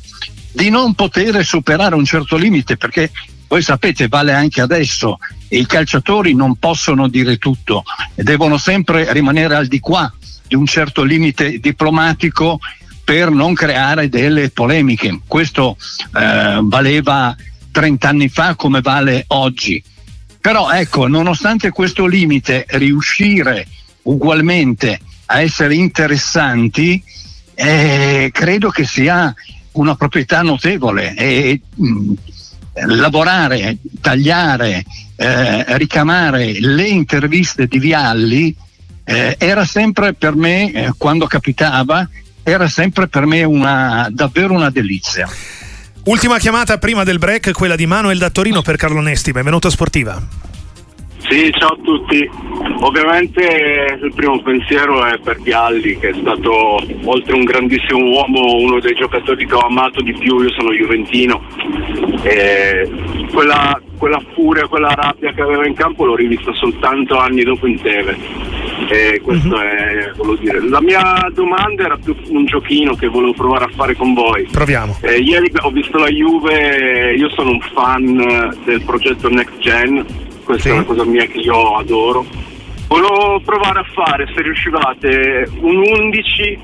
di 0.53 0.71
non 0.71 0.95
poter 0.95 1.45
superare 1.45 1.97
un 1.97 2.05
certo 2.05 2.37
limite, 2.37 2.77
perché 2.77 3.11
voi 3.49 3.63
sapete, 3.63 4.07
vale 4.07 4.33
anche 4.33 4.61
adesso, 4.61 5.19
i 5.49 5.67
calciatori 5.67 6.33
non 6.33 6.55
possono 6.59 7.09
dire 7.09 7.39
tutto, 7.39 7.83
devono 8.15 8.57
sempre 8.57 9.13
rimanere 9.13 9.57
al 9.57 9.67
di 9.67 9.81
qua 9.81 10.13
di 10.47 10.57
un 10.57 10.67
certo 10.67 11.05
limite 11.05 11.59
diplomatico 11.59 12.59
per 13.05 13.31
non 13.31 13.55
creare 13.55 14.09
delle 14.09 14.51
polemiche. 14.51 15.21
Questo 15.27 15.77
eh, 16.17 16.59
valeva 16.63 17.35
30 17.71 18.09
anni 18.09 18.29
fa 18.29 18.55
come 18.55 18.81
vale 18.81 19.25
oggi. 19.29 19.83
Però 20.41 20.71
ecco, 20.71 21.07
nonostante 21.07 21.71
questo 21.71 22.07
limite, 22.07 22.65
riuscire 22.69 23.67
ugualmente 24.03 24.99
a 25.27 25.43
essere 25.43 25.75
interessanti, 25.75 27.03
eh, 27.55 28.31
credo 28.33 28.71
che 28.71 28.85
sia 28.85 29.35
una 29.73 29.95
proprietà 29.95 30.43
notevole 30.43 31.15
e 31.15 31.61
mh, 31.75 31.89
mm, 31.89 32.13
lavorare, 32.87 33.77
tagliare, 34.01 34.85
eh, 35.17 35.77
ricamare 35.77 36.59
le 36.59 36.89
interviste 36.89 37.67
di 37.67 37.79
Vialli 37.79 38.57
eh, 39.05 39.37
era 39.39 39.65
sempre 39.65 40.15
per 40.15 40.35
me, 40.35 40.73
eh, 40.73 40.93
quando 40.97 41.27
capitava, 41.27 42.09
era 42.51 42.69
sempre 42.69 43.07
per 43.07 43.27
me 43.27 43.45
una, 43.45 44.09
davvero 44.11 44.53
una 44.55 44.71
delizia. 44.71 45.29
Ultima 46.05 46.39
chiamata 46.39 46.79
prima 46.79 47.05
del 47.05 47.19
break, 47.19 47.53
quella 47.53 47.77
di 47.77 47.87
Manuel 47.87 48.19
da 48.19 48.31
Torino 48.31 48.63
per 48.63 48.77
Carlo 48.77 49.01
Nesti, 49.01 49.31
benvenuto 49.33 49.69
a 49.69 49.71
Sportiva. 49.71 50.21
Sì, 51.29 51.53
ciao 51.53 51.75
a 51.75 51.79
tutti. 51.83 52.29
Ovviamente 52.81 53.99
il 54.03 54.13
primo 54.15 54.41
pensiero 54.43 55.05
è 55.05 55.19
per 55.19 55.41
Pialli 55.43 55.99
che 55.99 56.09
è 56.09 56.15
stato 56.15 56.81
oltre 57.05 57.35
un 57.35 57.45
grandissimo 57.45 58.03
uomo, 58.03 58.57
uno 58.57 58.81
dei 58.81 58.95
giocatori 58.95 59.47
che 59.47 59.55
ho 59.55 59.67
amato 59.67 60.01
di 60.01 60.15
più, 60.15 60.41
io 60.41 60.51
sono 60.53 60.73
juventino. 60.73 61.41
E 62.23 62.91
quella, 63.33 63.81
quella 63.99 64.21
furia, 64.33 64.67
quella 64.67 64.93
rabbia 64.95 65.33
che 65.33 65.43
aveva 65.43 65.67
in 65.67 65.75
campo 65.75 66.07
l'ho 66.07 66.17
rivista 66.17 66.53
soltanto 66.55 67.19
anni 67.19 67.45
dopo 67.45 67.67
in 67.67 67.81
TV 67.81 68.60
e 68.89 69.21
questo 69.21 69.57
mm-hmm. 69.57 69.67
è, 69.67 70.13
volevo 70.17 70.37
dire. 70.37 70.69
La 70.69 70.81
mia 70.81 71.29
domanda 71.33 71.85
era 71.85 71.97
più 71.97 72.15
un 72.29 72.45
giochino 72.47 72.95
che 72.95 73.09
volevo 73.09 73.33
provare 73.33 73.65
a 73.65 73.71
fare 73.75 73.95
con 73.95 74.15
voi. 74.15 74.49
Proviamo. 74.51 74.97
Eh, 75.01 75.19
ieri 75.19 75.51
ho 75.61 75.71
visto 75.71 75.99
la 75.99 76.09
Juve, 76.09 77.15
io 77.17 77.29
sono 77.31 77.51
un 77.51 77.61
fan 77.61 78.57
del 78.65 78.83
progetto 78.83 79.29
Next 79.29 79.59
Gen, 79.59 80.05
questa 80.45 80.63
sì. 80.63 80.69
è 80.69 80.73
una 80.73 80.85
cosa 80.85 81.05
mia 81.05 81.27
che 81.27 81.39
io 81.39 81.77
adoro. 81.77 82.25
Volevo 82.89 83.41
provare 83.45 83.81
a 83.81 83.87
fare, 83.93 84.27
se 84.35 84.43
riuscivate, 84.43 85.49
un 85.61 85.77
11 85.77 86.59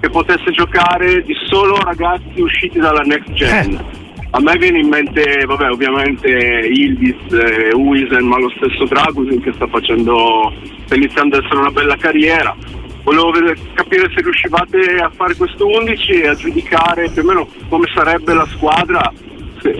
che 0.00 0.10
potesse 0.10 0.50
giocare 0.50 1.22
di 1.22 1.34
solo 1.46 1.76
ragazzi 1.76 2.40
usciti 2.40 2.78
dalla 2.78 3.02
Next 3.02 3.32
Gen. 3.32 3.74
Eh 3.74 4.06
a 4.30 4.40
me 4.40 4.58
viene 4.58 4.80
in 4.80 4.88
mente, 4.88 5.44
vabbè, 5.46 5.70
ovviamente 5.70 6.28
Ilvis, 6.28 7.32
eh, 7.32 7.74
Uisen, 7.74 8.26
ma 8.26 8.38
lo 8.38 8.50
stesso 8.50 8.84
Dragusin 8.84 9.40
che 9.40 9.52
sta 9.54 9.66
facendo, 9.68 10.52
sta 10.84 10.94
iniziando 10.94 11.36
ad 11.36 11.44
essere 11.44 11.60
una 11.60 11.70
bella 11.70 11.96
carriera. 11.96 12.54
Volevo 13.04 13.30
vedere, 13.30 13.56
capire 13.72 14.10
se 14.14 14.20
riuscivate 14.20 14.96
a 15.00 15.10
fare 15.14 15.34
questo 15.34 15.66
11 15.66 16.12
e 16.12 16.28
a 16.28 16.34
giudicare 16.34 17.08
più 17.08 17.22
o 17.22 17.24
meno 17.24 17.48
come 17.68 17.86
sarebbe 17.94 18.34
la 18.34 18.46
squadra 18.48 19.12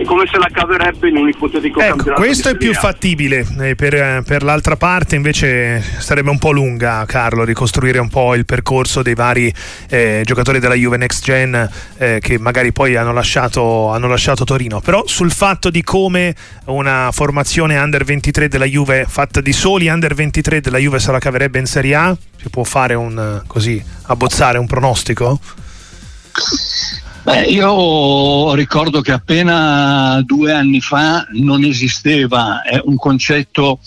come 0.05 0.25
se 0.29 0.37
la 0.37 0.49
caverebbe 0.51 1.09
in 1.09 1.17
un 1.17 1.29
ipotetico 1.29 1.79
ecco, 1.79 1.95
campionato. 1.95 2.21
Questo 2.21 2.49
è 2.49 2.55
più 2.55 2.73
fattibile, 2.73 3.45
eh, 3.61 3.75
per, 3.75 4.23
per, 4.23 4.43
l'altra 4.43 4.75
parte 4.75 5.15
invece 5.15 5.81
sarebbe 5.99 6.29
un 6.29 6.37
po' 6.37 6.51
lunga, 6.51 7.05
Carlo, 7.05 7.43
ricostruire 7.43 7.99
un 7.99 8.09
po' 8.09 8.35
il 8.35 8.45
percorso 8.45 9.01
dei 9.01 9.13
vari 9.13 9.53
eh, 9.89 10.21
giocatori 10.23 10.59
della 10.59 10.73
Juve 10.73 10.97
Next 10.97 11.23
Gen 11.23 11.69
eh, 11.97 12.19
che 12.21 12.37
magari 12.37 12.71
poi 12.71 12.95
hanno 12.95 13.13
lasciato, 13.13 13.89
hanno 13.89 14.07
lasciato, 14.07 14.43
Torino. 14.43 14.79
Però 14.81 15.05
sul 15.05 15.31
fatto 15.31 15.69
di 15.69 15.83
come 15.83 16.35
una 16.65 17.09
formazione 17.11 17.77
under 17.77 18.03
23 18.03 18.47
della 18.47 18.65
Juve, 18.65 19.05
fatta 19.07 19.41
di 19.41 19.53
soli 19.53 19.87
under 19.87 20.13
23 20.13 20.61
della 20.61 20.77
Juve, 20.77 20.99
se 20.99 21.11
la 21.11 21.19
caverebbe 21.19 21.59
in 21.59 21.65
Serie 21.65 21.95
A, 21.95 22.17
si 22.37 22.49
può 22.49 22.63
fare 22.63 22.93
un 22.93 23.41
così, 23.47 23.83
abbozzare 24.03 24.57
un 24.57 24.67
pronostico? 24.67 25.39
Beh, 27.21 27.43
io 27.43 28.53
ricordo 28.55 29.01
che 29.01 29.11
appena 29.11 30.21
due 30.25 30.53
anni 30.53 30.79
fa 30.79 31.27
non 31.33 31.63
esisteva 31.63 32.61
eh, 32.61 32.81
un 32.85 32.95
concetto 32.95 33.79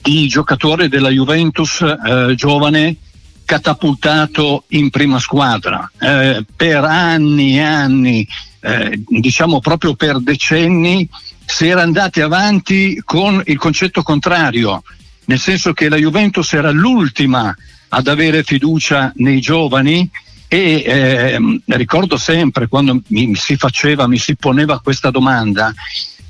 di 0.00 0.26
giocatore 0.26 0.88
della 0.88 1.10
Juventus 1.10 1.80
eh, 1.82 2.34
giovane 2.34 2.96
catapultato 3.44 4.64
in 4.68 4.90
prima 4.90 5.18
squadra. 5.18 5.90
Eh, 5.98 6.44
per 6.56 6.84
anni 6.84 7.58
e 7.58 7.62
anni, 7.62 8.28
eh, 8.60 9.02
diciamo 9.06 9.60
proprio 9.60 9.94
per 9.94 10.20
decenni, 10.20 11.08
si 11.44 11.66
era 11.66 11.82
andati 11.82 12.20
avanti 12.20 13.00
con 13.04 13.42
il 13.46 13.58
concetto 13.58 14.02
contrario, 14.02 14.82
nel 15.26 15.38
senso 15.38 15.72
che 15.72 15.88
la 15.88 15.96
Juventus 15.96 16.52
era 16.52 16.70
l'ultima 16.70 17.54
ad 17.88 18.06
avere 18.06 18.42
fiducia 18.42 19.12
nei 19.16 19.40
giovani 19.40 20.10
e 20.48 20.82
eh, 20.86 21.38
ricordo 21.76 22.16
sempre 22.16 22.68
quando 22.68 23.02
mi, 23.08 23.34
si 23.36 23.56
faceva, 23.56 24.06
mi 24.06 24.16
si 24.16 24.34
poneva 24.34 24.80
questa 24.80 25.10
domanda, 25.10 25.74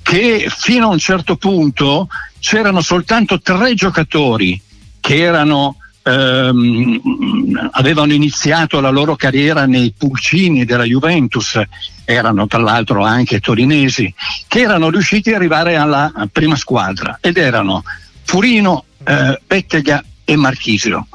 che 0.03 0.49
fino 0.51 0.87
a 0.87 0.93
un 0.93 0.99
certo 0.99 1.37
punto 1.37 2.09
c'erano 2.41 2.81
soltanto 2.81 3.41
tre 3.41 3.75
giocatori 3.75 4.61
che 4.99 5.19
erano, 5.19 5.77
ehm, 6.03 7.71
avevano 7.73 8.13
iniziato 8.13 8.81
la 8.81 8.91
loro 8.91 9.15
carriera 9.15 9.67
nei 9.67 9.95
pulcini 9.97 10.65
della 10.65 10.85
Juventus, 10.85 11.61
erano 12.05 12.49
tra 12.49 12.59
l'altro 12.59 13.05
anche 13.05 13.39
torinesi, 13.39 14.13
che 14.49 14.61
erano 14.61 14.91
riusciti 14.91 15.29
ad 15.29 15.37
arrivare 15.37 15.77
alla 15.77 16.13
prima 16.33 16.57
squadra 16.57 17.19
ed 17.21 17.37
erano 17.37 17.85
Furino, 18.25 18.85
eh, 19.05 19.41
Bettega 19.47 20.05
e 20.25 20.35
Marchisio. 20.37 21.07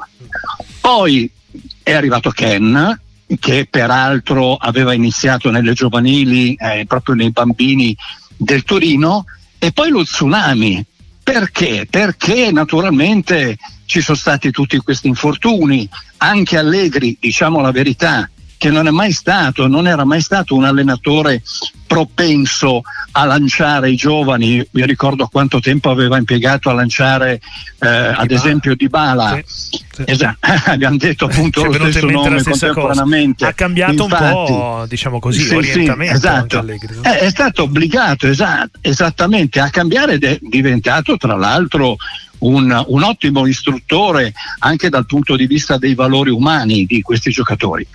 Poi 0.80 1.30
è 1.84 1.92
arrivato 1.92 2.30
Ken, 2.30 2.98
che 3.38 3.68
peraltro 3.70 4.56
aveva 4.56 4.94
iniziato 4.94 5.50
nelle 5.50 5.74
giovanili, 5.74 6.54
eh, 6.54 6.86
proprio 6.88 7.14
nei 7.14 7.30
bambini 7.30 7.94
del 8.36 8.64
Torino, 8.64 9.26
e 9.58 9.70
poi 9.70 9.90
lo 9.90 10.02
tsunami. 10.02 10.84
Perché? 11.22 11.86
Perché 11.88 12.50
naturalmente 12.50 13.56
ci 13.84 14.00
sono 14.00 14.16
stati 14.16 14.50
tutti 14.50 14.78
questi 14.78 15.08
infortuni, 15.08 15.88
anche 16.18 16.58
Allegri, 16.58 17.16
diciamo 17.20 17.60
la 17.60 17.70
verità, 17.70 18.28
che 18.64 18.70
non 18.70 18.86
è 18.86 18.90
mai 18.90 19.12
stato, 19.12 19.66
non 19.66 19.86
era 19.86 20.04
mai 20.04 20.22
stato 20.22 20.54
un 20.54 20.64
allenatore 20.64 21.42
propenso 21.86 22.80
a 23.10 23.26
lanciare 23.26 23.90
i 23.90 23.94
giovani. 23.94 24.66
Mi 24.70 24.86
ricordo 24.86 25.26
quanto 25.26 25.60
tempo 25.60 25.90
aveva 25.90 26.16
impiegato 26.16 26.70
a 26.70 26.72
lanciare, 26.72 27.42
eh, 27.80 27.86
ad 27.86 28.30
esempio, 28.30 28.74
Di 28.74 28.88
Bala. 28.88 29.38
Sì, 29.44 29.78
sì. 29.92 30.04
Esatto, 30.06 30.38
abbiamo 30.64 30.96
detto 30.96 31.26
appunto 31.26 31.62
lo 31.62 31.74
stesso 31.74 32.08
nome 32.08 32.42
contemporaneamente. 32.42 33.44
Ha 33.44 33.52
cambiato 33.52 34.04
Infatti, 34.04 34.52
un 34.52 34.58
po', 34.58 34.86
diciamo 34.88 35.18
così, 35.18 35.42
sì, 35.42 35.54
orientamento. 35.54 36.16
esatto. 36.16 36.58
Allegri, 36.58 36.94
no? 36.94 37.02
è, 37.02 37.18
è, 37.18 37.28
stato 37.28 37.64
obbligato 37.64 38.26
esatto, 38.26 38.78
esattamente 38.80 39.60
a 39.60 39.68
cambiare 39.68 40.14
ed 40.14 40.24
è 40.24 40.38
diventato 40.40 41.18
tra 41.18 41.36
l'altro 41.36 41.96
un, 42.46 42.84
un, 42.86 43.02
ottimo 43.02 43.46
istruttore 43.46 44.32
anche 44.60 44.88
dal 44.88 45.06
punto 45.06 45.36
di 45.36 45.46
vista 45.46 45.78
dei 45.78 45.94
valori 45.94 46.30
umani 46.30 46.84
di 46.84 47.02
questi 47.02 47.30
giocatori. 47.30 47.86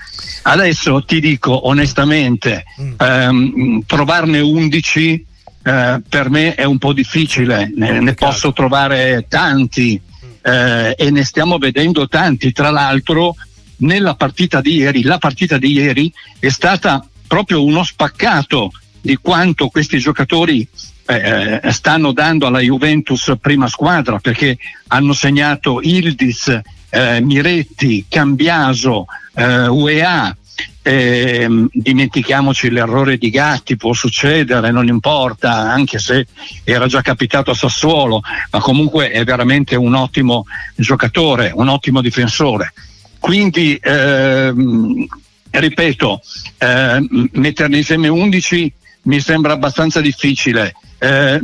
Adesso 0.43 1.03
ti 1.03 1.19
dico 1.19 1.67
onestamente, 1.67 2.65
mm. 2.81 2.93
ehm, 2.97 3.83
trovarne 3.85 4.39
11 4.39 5.25
eh, 5.61 6.01
per 6.07 6.29
me 6.29 6.55
è 6.55 6.63
un 6.63 6.77
po' 6.77 6.93
difficile, 6.93 7.71
ne, 7.75 7.99
ne 7.99 8.13
posso 8.13 8.53
trovare 8.53 9.25
tanti 9.27 9.99
eh, 10.41 10.95
e 10.97 11.11
ne 11.11 11.23
stiamo 11.23 11.57
vedendo 11.57 12.07
tanti. 12.07 12.51
Tra 12.51 12.69
l'altro 12.69 13.35
nella 13.77 14.15
partita 14.15 14.61
di 14.61 14.75
ieri, 14.75 15.03
la 15.03 15.17
partita 15.17 15.57
di 15.57 15.71
ieri 15.71 16.11
è 16.39 16.49
stata 16.49 17.05
proprio 17.27 17.63
uno 17.63 17.83
spaccato 17.83 18.71
di 19.01 19.17
quanto 19.21 19.67
questi 19.67 19.99
giocatori 19.99 20.67
eh, 21.09 21.59
eh, 21.63 21.71
stanno 21.71 22.11
dando 22.11 22.45
alla 22.45 22.59
Juventus 22.59 23.33
prima 23.41 23.67
squadra 23.67 24.19
perché 24.19 24.57
hanno 24.89 25.13
segnato 25.13 25.79
Ildis, 25.81 26.61
eh, 26.89 27.21
Miretti, 27.21 28.05
Cambiaso, 28.07 29.05
eh, 29.33 29.67
UEA. 29.67 30.35
Eh, 30.81 31.47
dimentichiamoci 31.71 32.69
l'errore 32.69 33.17
di 33.17 33.29
Gatti, 33.29 33.75
può 33.75 33.93
succedere, 33.93 34.71
non 34.71 34.87
importa, 34.87 35.51
anche 35.51 35.99
se 35.99 36.25
era 36.63 36.87
già 36.87 37.01
capitato 37.01 37.51
a 37.51 37.55
Sassuolo, 37.55 38.21
ma 38.51 38.59
comunque 38.59 39.11
è 39.11 39.23
veramente 39.23 39.75
un 39.75 39.93
ottimo 39.93 40.45
giocatore, 40.75 41.51
un 41.53 41.67
ottimo 41.67 42.01
difensore. 42.01 42.73
Quindi, 43.19 43.79
ehm, 43.81 45.05
ripeto, 45.51 46.21
eh, 46.57 47.07
metterne 47.33 47.77
insieme 47.77 48.07
11 48.07 48.73
mi 49.09 49.19
sembra 49.19 49.53
abbastanza 49.53 50.01
difficile. 50.01 50.75
Eh, 50.99 51.39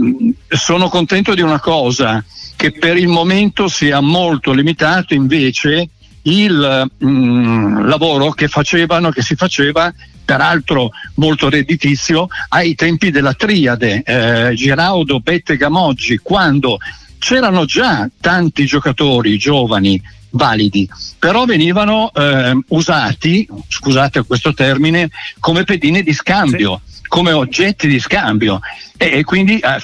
sono 0.48 0.88
contento 0.88 1.34
di 1.34 1.42
una 1.42 1.60
cosa, 1.60 2.24
che 2.56 2.72
per 2.72 2.96
il 2.96 3.08
momento 3.08 3.68
sia 3.68 4.00
molto 4.02 4.52
limitato 4.52 5.16
invece 5.16 5.90
il 6.24 6.92
mh, 6.98 7.08
mm, 7.08 7.88
lavoro 7.88 8.32
che 8.32 8.48
facevano, 8.48 9.10
che 9.10 9.24
si 9.24 9.36
faceva 9.36 9.92
peraltro 10.24 10.92
molto 11.16 11.50
redditizio 11.50 12.28
ai 12.50 12.76
tempi 12.76 13.10
della 13.10 13.34
triade 13.34 14.04
eh, 14.04 14.54
Giraudo, 14.54 15.20
Bette 15.20 15.58
Gamoggi, 15.58 16.20
quando 16.22 16.78
c'erano 17.18 17.66
già 17.66 18.08
tanti 18.20 18.66
giocatori 18.66 19.38
giovani 19.38 20.00
validi, 20.32 20.88
però 21.18 21.46
venivano 21.46 22.12
eh, 22.14 22.60
usati, 22.68 23.48
scusate 23.68 24.24
questo 24.24 24.54
termine, 24.54 25.10
come 25.40 25.64
pedine 25.64 26.04
di 26.04 26.14
scambio. 26.14 26.82
Sì 26.86 26.94
come 27.16 27.32
oggetti 27.32 27.88
di 27.88 27.98
scambio. 27.98 28.60
E, 28.98 29.24
quindi 29.24 29.58
eh, 29.58 29.80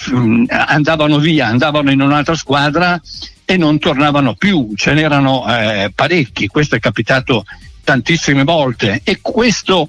andavano 0.49 1.17
via, 1.17 1.47
andavano 1.47 1.89
in 1.89 2.01
un'altra 2.01 2.35
squadra 2.35 3.01
e 3.45 3.55
non 3.55 3.79
tornavano 3.79 4.33
più, 4.33 4.73
ce 4.75 4.91
n'erano 4.91 5.45
eh, 5.47 5.93
parecchi, 5.95 6.47
questo 6.47 6.75
è 6.75 6.79
capitato 6.79 7.45
tantissime 7.85 8.43
volte. 8.43 8.99
E 9.05 9.19
questo 9.21 9.87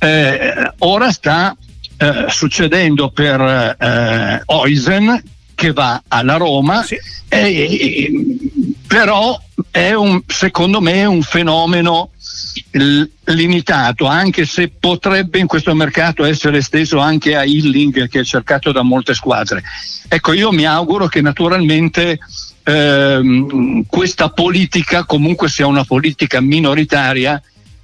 eh, 0.00 0.72
ora 0.78 1.12
sta 1.12 1.56
eh, 1.96 2.24
succedendo 2.26 3.10
per 3.10 3.40
eh, 3.40 4.42
Oisen 4.46 5.22
che 5.54 5.72
va 5.72 6.02
alla 6.08 6.38
Roma, 6.38 6.82
sì. 6.82 6.98
e, 7.28 8.10
però 8.88 9.40
è 9.70 9.92
un, 9.92 10.22
secondo 10.26 10.80
me 10.80 10.94
è 10.94 11.04
un 11.04 11.22
fenomeno 11.22 12.10
limitato, 13.24 14.06
anche 14.06 14.44
se 14.44 14.68
potrebbe 14.68 15.38
in 15.38 15.46
questo 15.46 15.74
mercato 15.74 16.24
essere 16.24 16.58
esteso 16.58 16.98
anche 16.98 17.36
a 17.36 17.44
Hilling 17.44 18.08
che 18.08 18.20
è 18.20 18.24
cercato 18.24 18.72
da 18.72 18.82
molte 18.82 19.14
squadre. 19.14 19.62
Ecco, 20.08 20.32
io 20.32 20.50
mi 20.50 20.64
auguro 20.64 21.06
che 21.06 21.20
naturalmente 21.20 22.18
ehm, 22.64 23.84
questa 23.86 24.30
politica 24.30 25.04
comunque 25.04 25.48
sia 25.48 25.66
una 25.66 25.84
politica 25.84 26.40
minoritaria 26.40 27.40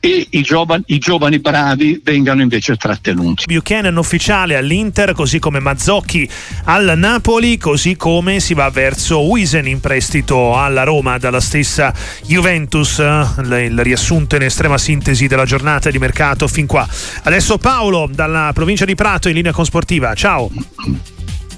e 0.06 0.26
i 0.30 0.42
giovani, 0.42 0.82
i 0.86 0.98
giovani, 0.98 1.38
bravi 1.40 2.00
vengano 2.02 2.40
invece 2.40 2.76
trattenuti. 2.76 3.44
Buchanan 3.46 3.96
ufficiale 3.96 4.56
all'Inter, 4.56 5.12
così 5.12 5.38
come 5.38 5.58
Mazzocchi 5.58 6.28
al 6.64 6.94
Napoli, 6.96 7.58
così 7.58 7.96
come 7.96 8.38
si 8.40 8.54
va 8.54 8.70
verso 8.70 9.20
Wisen 9.20 9.66
in 9.66 9.80
prestito 9.80 10.56
alla 10.56 10.84
Roma 10.84 11.18
dalla 11.18 11.40
stessa 11.40 11.92
Juventus. 12.24 12.98
Il 12.98 13.78
riassunto 13.80 14.36
in 14.36 14.42
estrema 14.42 14.78
sintesi 14.78 15.26
della 15.26 15.44
giornata 15.44 15.90
di 15.90 15.98
mercato 15.98 16.46
fin 16.46 16.66
qua. 16.66 16.86
Adesso 17.24 17.58
Paolo 17.58 18.08
dalla 18.10 18.52
provincia 18.54 18.84
di 18.84 18.94
Prato 18.94 19.28
in 19.28 19.34
linea 19.34 19.52
con 19.52 19.64
Sportiva. 19.64 20.14
Ciao. 20.14 20.50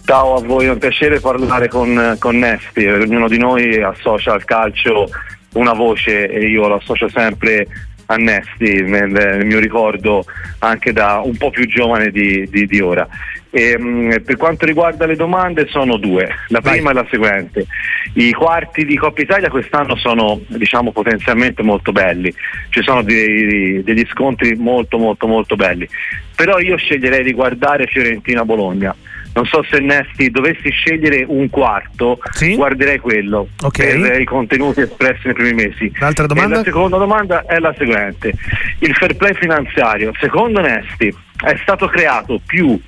Ciao 0.05 0.37
a 0.37 0.41
voi, 0.41 0.65
è 0.65 0.71
un 0.71 0.79
piacere 0.79 1.21
parlare 1.21 1.69
con, 1.69 2.17
con 2.19 2.39
Nesti. 2.39 2.87
Ognuno 2.87 3.29
di 3.29 3.37
noi 3.37 3.83
associa 3.83 4.33
al 4.33 4.45
calcio 4.45 5.11
una 5.55 5.75
voce 5.75 6.29
e 6.31 6.49
io 6.49 6.67
lo 6.67 6.77
associo 6.77 7.09
sempre 7.09 7.67
annesti 8.11 8.83
nel, 8.83 9.11
nel, 9.11 9.47
mio 9.47 9.59
ricordo 9.59 10.25
anche 10.61 10.93
da 10.93 11.21
un 11.25 11.37
po' 11.37 11.51
più 11.51 11.67
giovane 11.67 12.11
di, 12.11 12.47
di, 12.49 12.67
di 12.67 12.81
ora. 12.81 13.07
E, 13.51 13.71
ehm, 13.71 13.83
mh, 13.83 14.23
per 14.25 14.37
quanto 14.37 14.67
riguarda 14.67 15.07
le 15.07 15.17
domande 15.17 15.67
sono 15.69 15.97
due, 15.97 16.29
la 16.49 16.61
prima 16.61 16.93
Vai. 16.93 17.01
è 17.01 17.03
la 17.03 17.07
seguente, 17.11 17.67
i 18.15 18.33
quarti 18.33 18.85
di 18.85 18.97
Coppa 18.97 19.23
Italia 19.23 19.49
quest'anno 19.49 19.97
sono 19.97 20.41
diciamo 20.47 20.93
potenzialmente 20.93 21.63
molto 21.63 21.93
belli, 21.93 22.33
ci 22.71 22.83
sono 22.83 23.03
dei, 23.03 23.83
degli 23.83 24.07
scontri 24.11 24.55
molto 24.57 24.99
molto 24.99 25.27
molto 25.27 25.57
belli, 25.57 25.89
però 26.35 26.59
io 26.59 26.77
sceglierei 26.77 27.23
di 27.23 27.33
guardare 27.33 27.87
Fiorentina-Bologna 27.87 28.95
non 29.39 29.47
so 29.47 29.63
se 29.71 29.79
Nesti 29.79 30.31
dovessi 30.31 30.69
scegliere 30.71 31.25
un 31.27 31.49
quarto, 31.49 32.19
sì? 32.33 32.57
guarderei 32.57 32.99
quello 32.99 33.49
okay. 33.63 34.01
per 34.01 34.21
i 34.21 34.25
contenuti 34.25 34.81
espressi 34.81 35.27
nei 35.27 35.35
primi 35.35 35.53
mesi. 35.53 35.93
L'altra 36.01 36.27
domanda? 36.27 36.55
E 36.55 36.59
la 36.59 36.65
seconda 36.65 36.97
domanda 36.97 37.45
è 37.47 37.59
la 37.61 37.73
seguente: 37.79 38.33
il 38.81 38.95
fair 38.95 39.17
play 39.17 39.35
finanziario, 39.35 40.13
secondo 40.19 40.61
Nesti, 40.61 41.15
è 41.45 41.57
stato 41.63 41.87
creato 41.87 42.41
più 42.45 42.81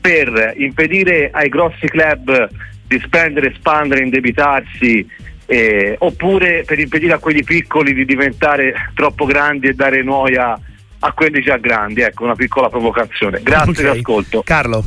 per 0.00 0.54
impedire 0.56 1.30
ai 1.32 1.48
grossi 1.48 1.88
club 1.88 2.48
di 2.86 3.02
spendere, 3.04 3.50
espandere, 3.50 4.04
indebitarsi 4.04 5.04
eh, 5.46 5.96
oppure 5.98 6.62
per 6.64 6.78
impedire 6.78 7.14
a 7.14 7.18
quelli 7.18 7.42
piccoli 7.42 7.92
di 7.92 8.04
diventare 8.04 8.92
troppo 8.94 9.24
grandi 9.24 9.66
e 9.66 9.74
dare 9.74 10.04
noia 10.04 10.56
a 11.00 11.12
quelli 11.12 11.42
già 11.42 11.56
grandi? 11.56 12.02
Ecco, 12.02 12.22
una 12.22 12.36
piccola 12.36 12.68
provocazione. 12.68 13.40
Grazie 13.42 13.72
okay. 13.72 13.84
l'ascolto. 13.84 14.42
Carlo. 14.44 14.84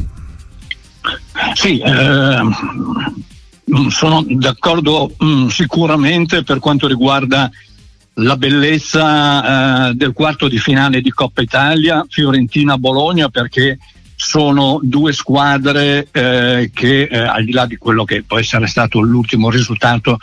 Sì, 1.53 1.79
eh, 1.79 2.39
sono 3.89 4.25
d'accordo 4.27 5.13
mh, 5.17 5.25
mm, 5.25 5.47
sicuramente 5.47 6.43
per 6.43 6.59
quanto 6.59 6.87
riguarda 6.87 7.49
la 8.21 8.35
bellezza 8.35 9.89
eh, 9.89 9.93
del 9.93 10.13
quarto 10.13 10.47
di 10.47 10.57
finale 10.57 11.01
di 11.01 11.11
Coppa 11.11 11.41
Italia, 11.41 12.05
Fiorentina-Bologna, 12.09 13.29
perché 13.29 13.77
sono 14.15 14.79
due 14.83 15.13
squadre 15.13 16.07
eh, 16.11 16.71
che 16.73 17.03
eh, 17.03 17.17
al 17.17 17.45
di 17.45 17.53
là 17.53 17.65
di 17.65 17.77
quello 17.77 18.03
che 18.03 18.23
può 18.23 18.37
essere 18.37 18.67
stato 18.67 18.99
l'ultimo 18.99 19.49
risultato 19.49 20.19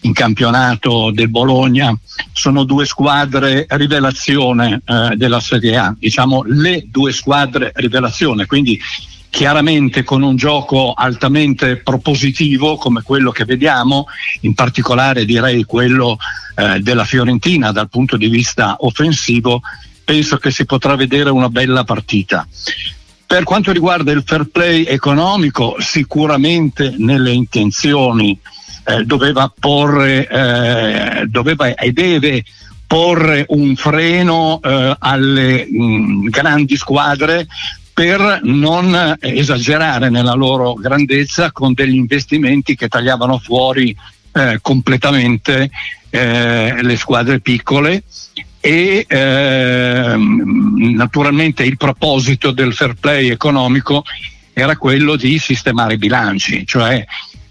in 0.00 0.12
campionato 0.12 1.10
del 1.10 1.28
Bologna, 1.28 1.94
sono 2.32 2.64
due 2.64 2.86
squadre 2.86 3.66
rivelazione 3.68 4.80
eh, 4.84 5.12
della 5.16 5.40
Serie 5.40 5.76
A, 5.76 5.94
diciamo 5.98 6.42
le 6.46 6.84
due 6.90 7.12
squadre 7.12 7.72
rivelazione, 7.74 8.46
quindi 8.46 8.80
chiaramente 9.34 10.04
con 10.04 10.22
un 10.22 10.36
gioco 10.36 10.92
altamente 10.92 11.78
propositivo 11.78 12.76
come 12.76 13.02
quello 13.02 13.32
che 13.32 13.44
vediamo, 13.44 14.06
in 14.42 14.54
particolare 14.54 15.24
direi 15.24 15.64
quello 15.64 16.18
eh, 16.54 16.78
della 16.78 17.04
Fiorentina 17.04 17.72
dal 17.72 17.88
punto 17.88 18.16
di 18.16 18.28
vista 18.28 18.76
offensivo, 18.78 19.60
penso 20.04 20.36
che 20.36 20.52
si 20.52 20.64
potrà 20.66 20.94
vedere 20.94 21.30
una 21.30 21.48
bella 21.48 21.82
partita. 21.82 22.46
Per 23.26 23.42
quanto 23.42 23.72
riguarda 23.72 24.12
il 24.12 24.22
fair 24.24 24.44
play 24.44 24.84
economico, 24.84 25.74
sicuramente 25.80 26.94
nelle 26.96 27.32
intenzioni 27.32 28.38
eh, 28.84 29.02
doveva 29.02 29.52
porre, 29.58 30.28
eh, 30.28 31.26
doveva 31.26 31.74
e 31.74 31.90
deve 31.90 32.44
porre 32.86 33.46
un 33.48 33.74
freno 33.74 34.60
eh, 34.62 34.96
alle 34.96 35.66
mh, 35.68 35.82
mm, 35.82 36.26
grandi 36.28 36.76
squadre 36.76 37.48
per 37.94 38.40
non 38.42 39.16
esagerare 39.20 40.10
nella 40.10 40.34
loro 40.34 40.74
grandezza 40.74 41.52
con 41.52 41.72
degli 41.72 41.94
investimenti 41.94 42.74
che 42.74 42.88
tagliavano 42.88 43.38
fuori 43.38 43.96
eh, 44.32 44.58
completamente 44.60 45.70
eh, 46.10 46.82
le 46.82 46.96
squadre 46.96 47.38
piccole 47.38 48.02
e 48.60 49.04
eh, 49.06 50.14
naturalmente 50.16 51.62
il 51.62 51.76
proposito 51.76 52.50
del 52.50 52.74
fair 52.74 52.94
play 52.94 53.28
economico 53.28 54.02
era 54.52 54.76
quello 54.76 55.16
di 55.16 55.38
sistemare 55.38 55.94
i 55.94 55.98
bilanci, 55.98 56.66
cioè 56.66 57.04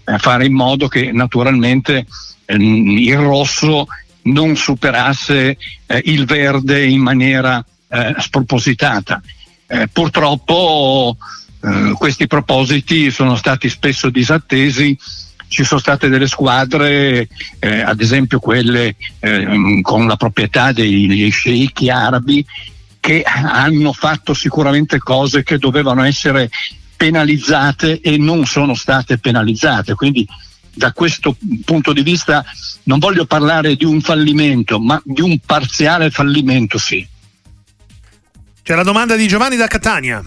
eh, 0.04 0.18
fare 0.18 0.44
in 0.44 0.52
modo 0.52 0.88
che 0.88 1.12
naturalmente 1.12 2.06
ehm, 2.44 2.98
il 2.98 3.16
rosso 3.16 3.86
non 4.22 4.56
superasse 4.56 5.56
eh, 5.86 6.02
il 6.04 6.26
verde 6.26 6.84
in 6.84 7.00
maniera 7.00 7.64
eh, 7.88 8.14
spropositata. 8.18 9.22
Eh, 9.74 9.88
purtroppo 9.88 11.16
eh, 11.60 11.94
questi 11.98 12.28
propositi 12.28 13.10
sono 13.10 13.34
stati 13.34 13.68
spesso 13.68 14.08
disattesi, 14.08 14.96
ci 15.48 15.64
sono 15.64 15.80
state 15.80 16.08
delle 16.08 16.28
squadre, 16.28 17.26
eh, 17.58 17.80
ad 17.80 18.00
esempio 18.00 18.38
quelle 18.38 18.94
eh, 19.18 19.80
con 19.82 20.06
la 20.06 20.14
proprietà 20.14 20.70
degli 20.70 21.28
sceicchi 21.28 21.90
arabi, 21.90 22.46
che 23.00 23.24
hanno 23.24 23.92
fatto 23.92 24.32
sicuramente 24.32 24.98
cose 24.98 25.42
che 25.42 25.58
dovevano 25.58 26.04
essere 26.04 26.48
penalizzate 26.96 28.00
e 28.00 28.16
non 28.16 28.46
sono 28.46 28.74
state 28.74 29.18
penalizzate. 29.18 29.94
Quindi 29.94 30.24
da 30.72 30.92
questo 30.92 31.36
punto 31.64 31.92
di 31.92 32.02
vista 32.02 32.44
non 32.84 33.00
voglio 33.00 33.26
parlare 33.26 33.74
di 33.74 33.84
un 33.84 34.00
fallimento, 34.00 34.78
ma 34.78 35.02
di 35.04 35.20
un 35.20 35.36
parziale 35.44 36.10
fallimento 36.10 36.78
sì. 36.78 37.04
C'è 38.64 38.74
la 38.74 38.82
domanda 38.82 39.14
di 39.14 39.26
Giovanni 39.26 39.56
da 39.56 39.66
Catania. 39.66 40.22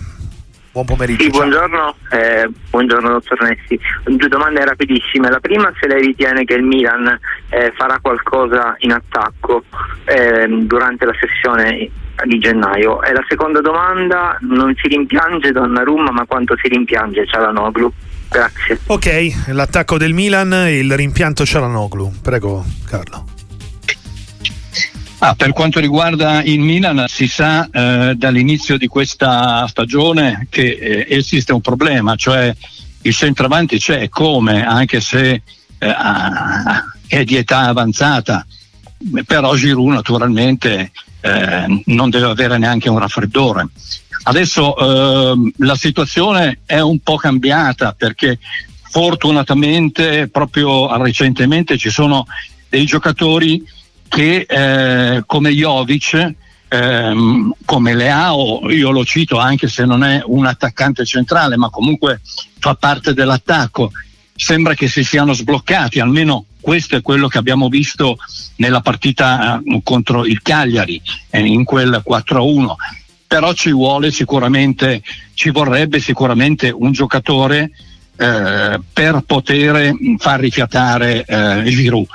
Buon 0.71 0.85
pomeriggio. 0.85 1.23
Sì, 1.23 1.29
buongiorno, 1.29 1.95
eh, 2.11 2.47
buongiorno 2.69 3.09
dottor 3.09 3.41
Nessi. 3.41 3.79
Due 4.03 4.27
domande 4.27 4.63
rapidissime. 4.63 5.31
La 5.31 5.39
prima 5.39 5.73
se 5.79 5.87
lei 5.87 6.01
ritiene 6.01 6.43
che 6.43 6.53
il 6.53 6.61
Milan 6.61 7.19
eh, 7.49 7.73
farà 7.75 7.97
qualcosa 7.99 8.75
in 8.81 8.91
attacco 8.91 9.63
eh, 10.05 10.45
durante 10.47 11.05
la 11.05 11.15
sessione 11.19 11.89
di 12.25 12.37
gennaio. 12.37 13.01
E 13.01 13.11
la 13.11 13.25
seconda 13.27 13.59
domanda, 13.59 14.37
non 14.41 14.71
si 14.75 14.87
rimpiange 14.87 15.51
Donnarumma 15.51 16.11
ma 16.11 16.25
quanto 16.27 16.55
si 16.61 16.67
rimpiange 16.67 17.25
Cialanoglu? 17.25 17.91
Grazie. 18.29 18.79
Ok, 18.85 19.47
l'attacco 19.47 19.97
del 19.97 20.13
Milan 20.13 20.53
e 20.53 20.77
il 20.77 20.95
rimpianto 20.95 21.43
Cialanoglu. 21.43 22.21
Prego 22.21 22.63
Carlo. 22.87 23.36
Ah, 25.19 25.33
per 25.33 25.51
quanto 25.51 25.79
riguarda 25.79 26.43
il 26.43 26.59
Milan 26.59 27.05
si 27.07 27.27
sa 27.27 27.67
eh, 27.71 28.13
dall'inizio 28.15 28.77
di 28.77 28.85
questa 28.85 29.65
stagione 29.67 30.45
che 30.47 30.77
eh, 30.79 31.07
esiste 31.09 31.53
un 31.53 31.61
problema, 31.61 32.15
cioè 32.15 32.55
il 33.01 33.15
centravanti 33.15 33.79
c'è 33.79 34.09
come, 34.09 34.63
anche 34.63 35.01
se 35.01 35.41
eh, 35.79 35.95
è 37.07 37.23
di 37.23 37.35
età 37.35 37.61
avanzata, 37.61 38.45
però 39.25 39.55
Giroud 39.55 39.91
naturalmente 39.91 40.91
eh, 41.21 41.81
non 41.85 42.11
deve 42.11 42.27
avere 42.27 42.59
neanche 42.59 42.87
un 42.89 42.99
raffreddore. 42.99 43.69
Adesso 44.21 44.77
ehm, 45.33 45.51
la 45.57 45.75
situazione 45.75 46.59
è 46.67 46.79
un 46.79 46.99
po' 46.99 47.15
cambiata 47.15 47.93
perché 47.93 48.37
fortunatamente 48.91 50.27
proprio 50.27 50.95
recentemente 51.01 51.75
ci 51.75 51.89
sono 51.89 52.27
dei 52.69 52.85
giocatori 52.85 53.63
che 54.07 54.45
eh, 54.47 55.23
come 55.25 55.51
Jovic, 55.51 56.33
ehm, 56.67 57.53
come 57.65 57.93
Leao, 57.95 58.69
io 58.71 58.91
lo 58.91 59.05
cito 59.05 59.37
anche 59.37 59.67
se 59.67 59.85
non 59.85 60.03
è 60.03 60.21
un 60.25 60.45
attaccante 60.45 61.05
centrale, 61.05 61.57
ma 61.57 61.69
comunque 61.69 62.21
fa 62.59 62.75
parte 62.75 63.13
dell'attacco, 63.13 63.91
sembra 64.35 64.73
che 64.73 64.87
si 64.87 65.03
siano 65.03 65.33
sbloccati, 65.33 65.99
almeno 65.99 66.45
questo 66.59 66.95
è 66.97 67.01
quello 67.01 67.27
che 67.27 67.37
abbiamo 67.37 67.69
visto 67.69 68.17
nella 68.57 68.81
partita 68.81 69.61
eh, 69.63 69.81
contro 69.83 70.25
il 70.25 70.41
Cagliari, 70.41 71.01
eh, 71.29 71.39
in 71.39 71.63
quel 71.63 72.03
4-1. 72.05 72.73
Però 73.25 73.53
ci 73.53 73.71
vuole 73.71 74.11
sicuramente, 74.11 75.01
ci 75.33 75.49
vorrebbe 75.49 75.99
sicuramente 75.99 76.69
un 76.69 76.91
giocatore 76.91 77.71
eh, 78.17 78.79
per 78.91 79.23
poter 79.25 79.93
far 80.17 80.39
rifiatare 80.39 81.23
eh, 81.25 81.63
Giroud 81.65 82.07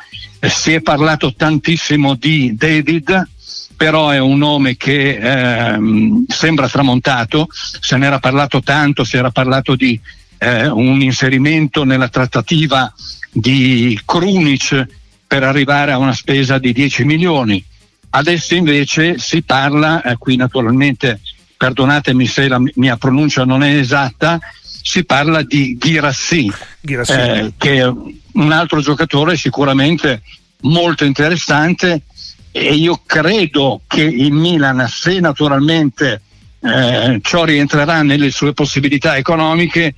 si 0.49 0.73
è 0.73 0.81
parlato 0.81 1.35
tantissimo 1.35 2.15
di 2.15 2.55
David, 2.57 3.29
però 3.77 4.11
è 4.11 4.19
un 4.19 4.39
nome 4.39 4.77
che 4.77 5.17
ehm, 5.17 6.25
sembra 6.27 6.69
tramontato, 6.69 7.49
se 7.51 7.97
ne 7.97 8.07
era 8.07 8.19
parlato 8.19 8.61
tanto, 8.61 9.05
si 9.05 9.17
era 9.17 9.31
parlato 9.31 9.77
di 9.77 9.99
eh, 10.39 10.67
un 10.67 11.01
inserimento 11.01 11.85
nella 11.85 12.09
trattativa 12.09 12.93
di 13.31 13.99
Krunic 14.05 14.87
per 15.27 15.45
arrivare 15.45 15.93
a 15.93 15.99
una 15.99 16.13
spesa 16.13 16.59
di 16.59 16.73
10 16.73 17.05
milioni. 17.05 17.65
Adesso 18.11 18.55
invece 18.55 19.19
si 19.19 19.43
parla, 19.43 20.03
eh, 20.03 20.17
qui 20.19 20.37
naturalmente 20.37 21.21
perdonatemi 21.57 22.27
se 22.27 22.49
la 22.49 22.61
mia 22.75 22.97
pronuncia 22.97 23.45
non 23.45 23.63
è 23.63 23.77
esatta, 23.77 24.41
si 24.83 25.05
parla 25.05 25.43
di 25.43 25.77
Girassi, 25.79 26.53
Girassi. 26.81 27.13
Eh, 27.13 27.53
che 27.57 27.77
è 27.77 27.87
un 27.87 28.53
altro 28.53 28.81
giocatore 28.81 29.37
sicuramente 29.37 30.23
molto 30.63 31.05
interessante 31.05 32.03
e 32.51 32.75
io 32.75 33.01
credo 33.07 33.83
che 33.87 34.03
il 34.03 34.33
Milan, 34.33 34.87
se 34.89 35.21
naturalmente 35.21 36.21
eh, 36.61 37.19
ciò 37.23 37.45
rientrerà 37.45 38.03
nelle 38.03 38.31
sue 38.31 38.53
possibilità 38.53 39.17
economiche, 39.17 39.95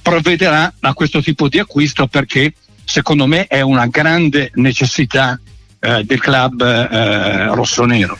provvederà 0.00 0.74
a 0.80 0.94
questo 0.94 1.22
tipo 1.22 1.48
di 1.48 1.58
acquisto 1.58 2.06
perché 2.06 2.52
secondo 2.84 3.26
me 3.26 3.46
è 3.46 3.60
una 3.60 3.86
grande 3.86 4.50
necessità 4.54 5.40
eh, 5.80 6.04
del 6.04 6.20
club 6.20 6.62
eh, 6.62 7.46
rossonero. 7.54 8.18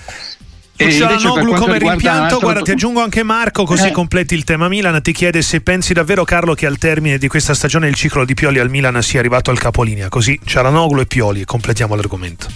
Cialanoglu 0.90 1.55
come 1.55 1.79
rimpianto, 1.79 2.38
guarda, 2.38 2.62
ti 2.62 2.73
aggiungo 2.73 3.03
anche 3.03 3.23
Marco 3.23 3.64
così 3.64 3.88
eh. 3.88 3.90
completi 3.90 4.35
il 4.35 4.45
tema 4.45 4.68
Milan. 4.68 5.01
Ti 5.01 5.12
chiede 5.12 5.42
se 5.42 5.61
pensi 5.61 5.92
davvero, 5.92 6.25
Carlo, 6.25 6.55
che 6.55 6.66
al 6.66 6.79
termine 6.79 7.18
di 7.18 7.29
questa 7.29 7.55
stagione 7.55 7.88
il 7.88 7.95
ciclo 7.95 8.25
di 8.25 8.35
Pioli 8.35 8.59
al 8.59 8.71
Milan 8.71 9.01
sia 9.03 9.21
arrivato 9.21 9.51
al 9.51 9.59
capolinea. 9.59 10.09
Così 10.09 10.38
Cialanoglu 10.45 11.01
e 11.01 11.07
Pioli 11.07 11.40
e 11.42 11.45
completiamo 11.45 11.95
l'argomento. 11.95 12.49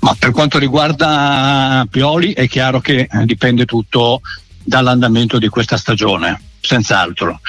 Ma 0.00 0.14
per 0.18 0.30
quanto 0.30 0.58
riguarda 0.58 1.86
Pioli 1.90 2.32
è 2.32 2.46
chiaro 2.48 2.80
che 2.80 3.08
eh, 3.10 3.24
dipende 3.24 3.64
tutto 3.64 4.20
dall'andamento 4.62 5.38
di 5.38 5.48
questa 5.48 5.76
stagione, 5.76 6.40
senz'altro. 6.60 7.40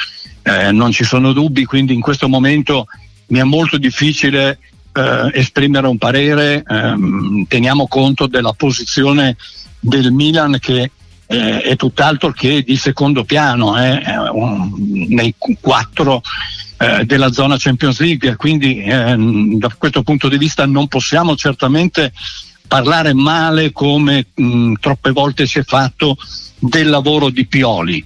Eh, 0.41 0.71
non 0.71 0.91
ci 0.91 1.03
sono 1.03 1.33
dubbi, 1.33 1.65
quindi 1.65 1.93
in 1.93 2.01
questo 2.01 2.27
momento 2.27 2.87
mi 3.27 3.39
è 3.39 3.43
molto 3.43 3.77
difficile 3.77 4.59
eh, 4.97 5.31
esprimere 5.33 5.87
un 5.87 5.97
parere, 5.97 6.63
ehm, 6.67 7.45
teniamo 7.47 7.87
conto 7.87 8.27
della 8.27 8.53
posizione 8.53 9.37
del 9.79 10.11
Milan 10.11 10.57
che 10.59 10.91
eh, 11.27 11.61
è 11.61 11.75
tutt'altro 11.75 12.31
che 12.31 12.63
di 12.63 12.75
secondo 12.77 13.23
piano, 13.23 13.77
eh, 13.81 14.01
un, 14.31 14.71
nei 15.09 15.35
quattro 15.59 16.21
eh, 16.77 17.05
della 17.05 17.31
zona 17.31 17.55
Champions 17.57 17.99
League, 17.99 18.35
quindi 18.35 18.81
ehm, 18.81 19.57
da 19.57 19.73
questo 19.77 20.03
punto 20.03 20.29
di 20.29 20.37
vista 20.37 20.65
non 20.65 20.87
possiamo 20.87 21.35
certamente 21.35 22.11
parlare 22.67 23.13
male 23.13 23.71
come 23.71 24.27
mh, 24.33 24.73
troppe 24.79 25.11
volte 25.11 25.45
si 25.45 25.59
è 25.59 25.63
fatto 25.63 26.17
del 26.59 26.89
lavoro 26.89 27.29
di 27.29 27.45
Pioli. 27.45 28.03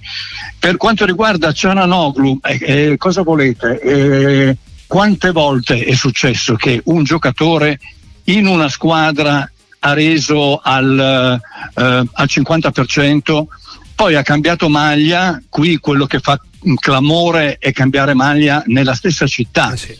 Per 0.58 0.76
quanto 0.76 1.04
riguarda 1.04 1.52
Ciananoglu, 1.52 2.38
eh, 2.42 2.58
eh, 2.60 2.96
cosa 2.96 3.22
volete? 3.22 3.80
Eh, 3.80 4.56
quante 4.92 5.30
volte 5.30 5.86
è 5.86 5.94
successo 5.94 6.54
che 6.54 6.82
un 6.84 7.02
giocatore 7.02 7.80
in 8.24 8.46
una 8.46 8.68
squadra 8.68 9.50
ha 9.78 9.92
reso 9.94 10.60
al, 10.62 11.40
eh, 11.74 11.82
al 12.12 12.26
50%, 12.28 13.44
poi 13.94 14.14
ha 14.16 14.22
cambiato 14.22 14.68
maglia, 14.68 15.40
qui 15.48 15.78
quello 15.78 16.04
che 16.04 16.18
fa 16.18 16.38
clamore 16.76 17.56
è 17.58 17.72
cambiare 17.72 18.12
maglia 18.12 18.62
nella 18.66 18.92
stessa 18.92 19.26
città. 19.26 19.72
Eh 19.72 19.76
sì. 19.78 19.98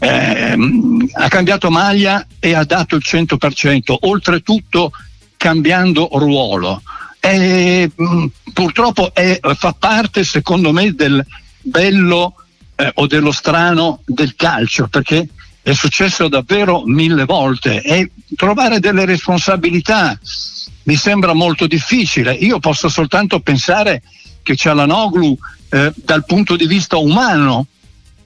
eh, 0.00 0.56
ha 1.12 1.28
cambiato 1.28 1.70
maglia 1.70 2.26
e 2.40 2.54
ha 2.54 2.64
dato 2.64 2.96
il 2.96 3.02
100%, 3.06 3.94
oltretutto 4.00 4.90
cambiando 5.36 6.08
ruolo. 6.14 6.82
E, 7.20 7.88
mh, 7.94 8.24
purtroppo 8.52 9.14
è, 9.14 9.38
fa 9.54 9.72
parte, 9.78 10.24
secondo 10.24 10.72
me, 10.72 10.92
del 10.96 11.24
bello 11.60 12.34
eh, 12.82 12.90
o 12.94 13.06
dello 13.06 13.32
strano 13.32 14.00
del 14.04 14.34
calcio, 14.34 14.88
perché 14.88 15.28
è 15.62 15.72
successo 15.72 16.26
davvero 16.26 16.82
mille 16.84 17.24
volte 17.24 17.80
e 17.82 18.10
trovare 18.34 18.80
delle 18.80 19.04
responsabilità 19.04 20.18
mi 20.84 20.96
sembra 20.96 21.32
molto 21.32 21.68
difficile. 21.68 22.32
Io 22.32 22.58
posso 22.58 22.88
soltanto 22.88 23.38
pensare 23.38 24.02
che 24.42 24.56
Cialanoglu 24.56 25.38
eh, 25.68 25.92
dal 25.94 26.24
punto 26.24 26.56
di 26.56 26.66
vista 26.66 26.96
umano 26.96 27.66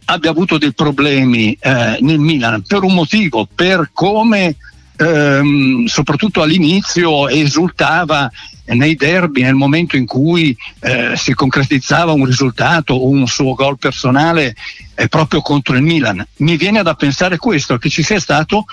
abbia 0.07 0.31
avuto 0.31 0.57
dei 0.57 0.73
problemi 0.73 1.53
eh, 1.61 1.99
nel 2.01 2.19
Milan 2.19 2.63
per 2.63 2.83
un 2.83 2.95
motivo, 2.95 3.47
per 3.53 3.91
come 3.93 4.57
ehm, 4.97 5.87
soprattutto 5.87 6.43
all'inizio 6.43 7.29
esultava 7.29 8.31
nei 8.67 8.97
derby, 8.97 9.43
nel 9.43 9.55
momento 9.55 9.97
in 9.97 10.07
cui 10.07 10.57
eh, 10.81 11.13
si 11.17 11.35
concretizzava 11.35 12.13
un 12.13 12.25
risultato 12.25 12.95
o 12.95 13.09
un 13.09 13.27
suo 13.27 13.55
gol 13.55 13.79
personale 13.79 14.57
eh, 14.95 15.09
proprio 15.09 15.41
contro 15.41 15.77
il 15.77 15.83
Milan. 15.83 16.27
Mi 16.39 16.57
viene 16.57 16.83
da 16.83 16.95
pensare 16.95 17.37
questo, 17.37 17.79
che 17.79 17.89
ci 17.89 18.03
sia 18.03 18.19
stato 18.19 18.65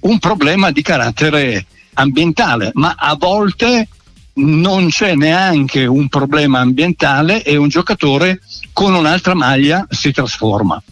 un 0.00 0.18
problema 0.18 0.70
di 0.70 0.82
carattere 0.82 1.66
ambientale, 1.94 2.70
ma 2.74 2.94
a 2.96 3.14
volte 3.18 3.88
non 4.34 4.88
c'è 4.88 5.14
neanche 5.14 5.84
un 5.84 6.08
problema 6.08 6.60
ambientale 6.60 7.42
e 7.42 7.56
un 7.56 7.68
giocatore 7.68 8.40
con 8.72 8.94
un'altra 8.94 9.34
maglia 9.34 9.86
si 9.90 10.12
trasforma. 10.12 10.82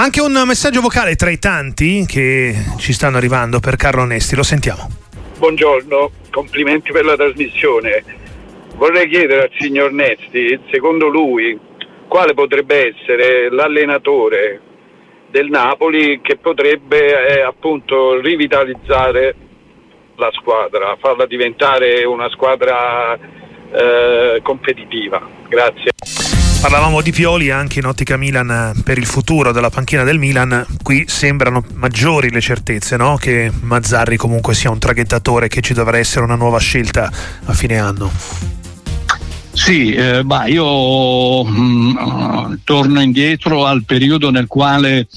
Anche 0.00 0.22
un 0.22 0.32
messaggio 0.46 0.80
vocale 0.80 1.14
tra 1.14 1.28
i 1.28 1.38
tanti 1.38 2.06
che 2.08 2.54
ci 2.78 2.94
stanno 2.94 3.18
arrivando 3.18 3.60
per 3.60 3.76
Carlo 3.76 4.00
Onesti, 4.00 4.34
lo 4.34 4.42
sentiamo. 4.42 4.88
Buongiorno, 5.36 6.10
complimenti 6.30 6.90
per 6.90 7.04
la 7.04 7.16
trasmissione. 7.16 8.02
Vorrei 8.76 9.10
chiedere 9.10 9.42
al 9.42 9.50
signor 9.58 9.92
Nesti, 9.92 10.58
secondo 10.70 11.08
lui, 11.08 11.58
quale 12.08 12.32
potrebbe 12.32 12.94
essere 12.94 13.50
l'allenatore 13.50 14.60
del 15.30 15.50
Napoli 15.50 16.22
che 16.22 16.38
potrebbe 16.38 17.36
eh, 17.36 17.42
appunto 17.42 18.18
rivitalizzare 18.22 19.34
la 20.16 20.30
squadra, 20.32 20.96
farla 20.98 21.26
diventare 21.26 22.04
una 22.04 22.30
squadra 22.30 23.18
eh, 23.70 24.40
competitiva. 24.42 25.28
Grazie. 25.46 25.90
Parlavamo 26.60 27.00
di 27.00 27.10
Pioli 27.10 27.50
anche 27.50 27.78
in 27.78 27.86
ottica 27.86 28.18
Milan 28.18 28.82
per 28.84 28.98
il 28.98 29.06
futuro 29.06 29.50
della 29.50 29.70
panchina 29.70 30.04
del 30.04 30.18
Milan. 30.18 30.66
Qui 30.82 31.04
sembrano 31.08 31.64
maggiori 31.74 32.30
le 32.30 32.42
certezze, 32.42 32.98
no? 32.98 33.16
Che 33.16 33.50
Mazzarri 33.62 34.18
comunque 34.18 34.52
sia 34.54 34.68
un 34.68 34.78
traghettatore 34.78 35.48
che 35.48 35.62
ci 35.62 35.72
dovrà 35.72 35.96
essere 35.96 36.26
una 36.26 36.34
nuova 36.34 36.58
scelta 36.58 37.10
a 37.46 37.52
fine 37.54 37.78
anno. 37.78 38.12
Sì, 39.52 39.94
eh, 39.94 40.22
bah, 40.22 40.46
io 40.46 41.44
mh, 41.44 41.98
mm, 41.98 42.54
torno 42.62 43.00
indietro 43.00 43.64
al 43.64 43.84
periodo 43.84 44.30
nel 44.30 44.46
quale 44.46 45.08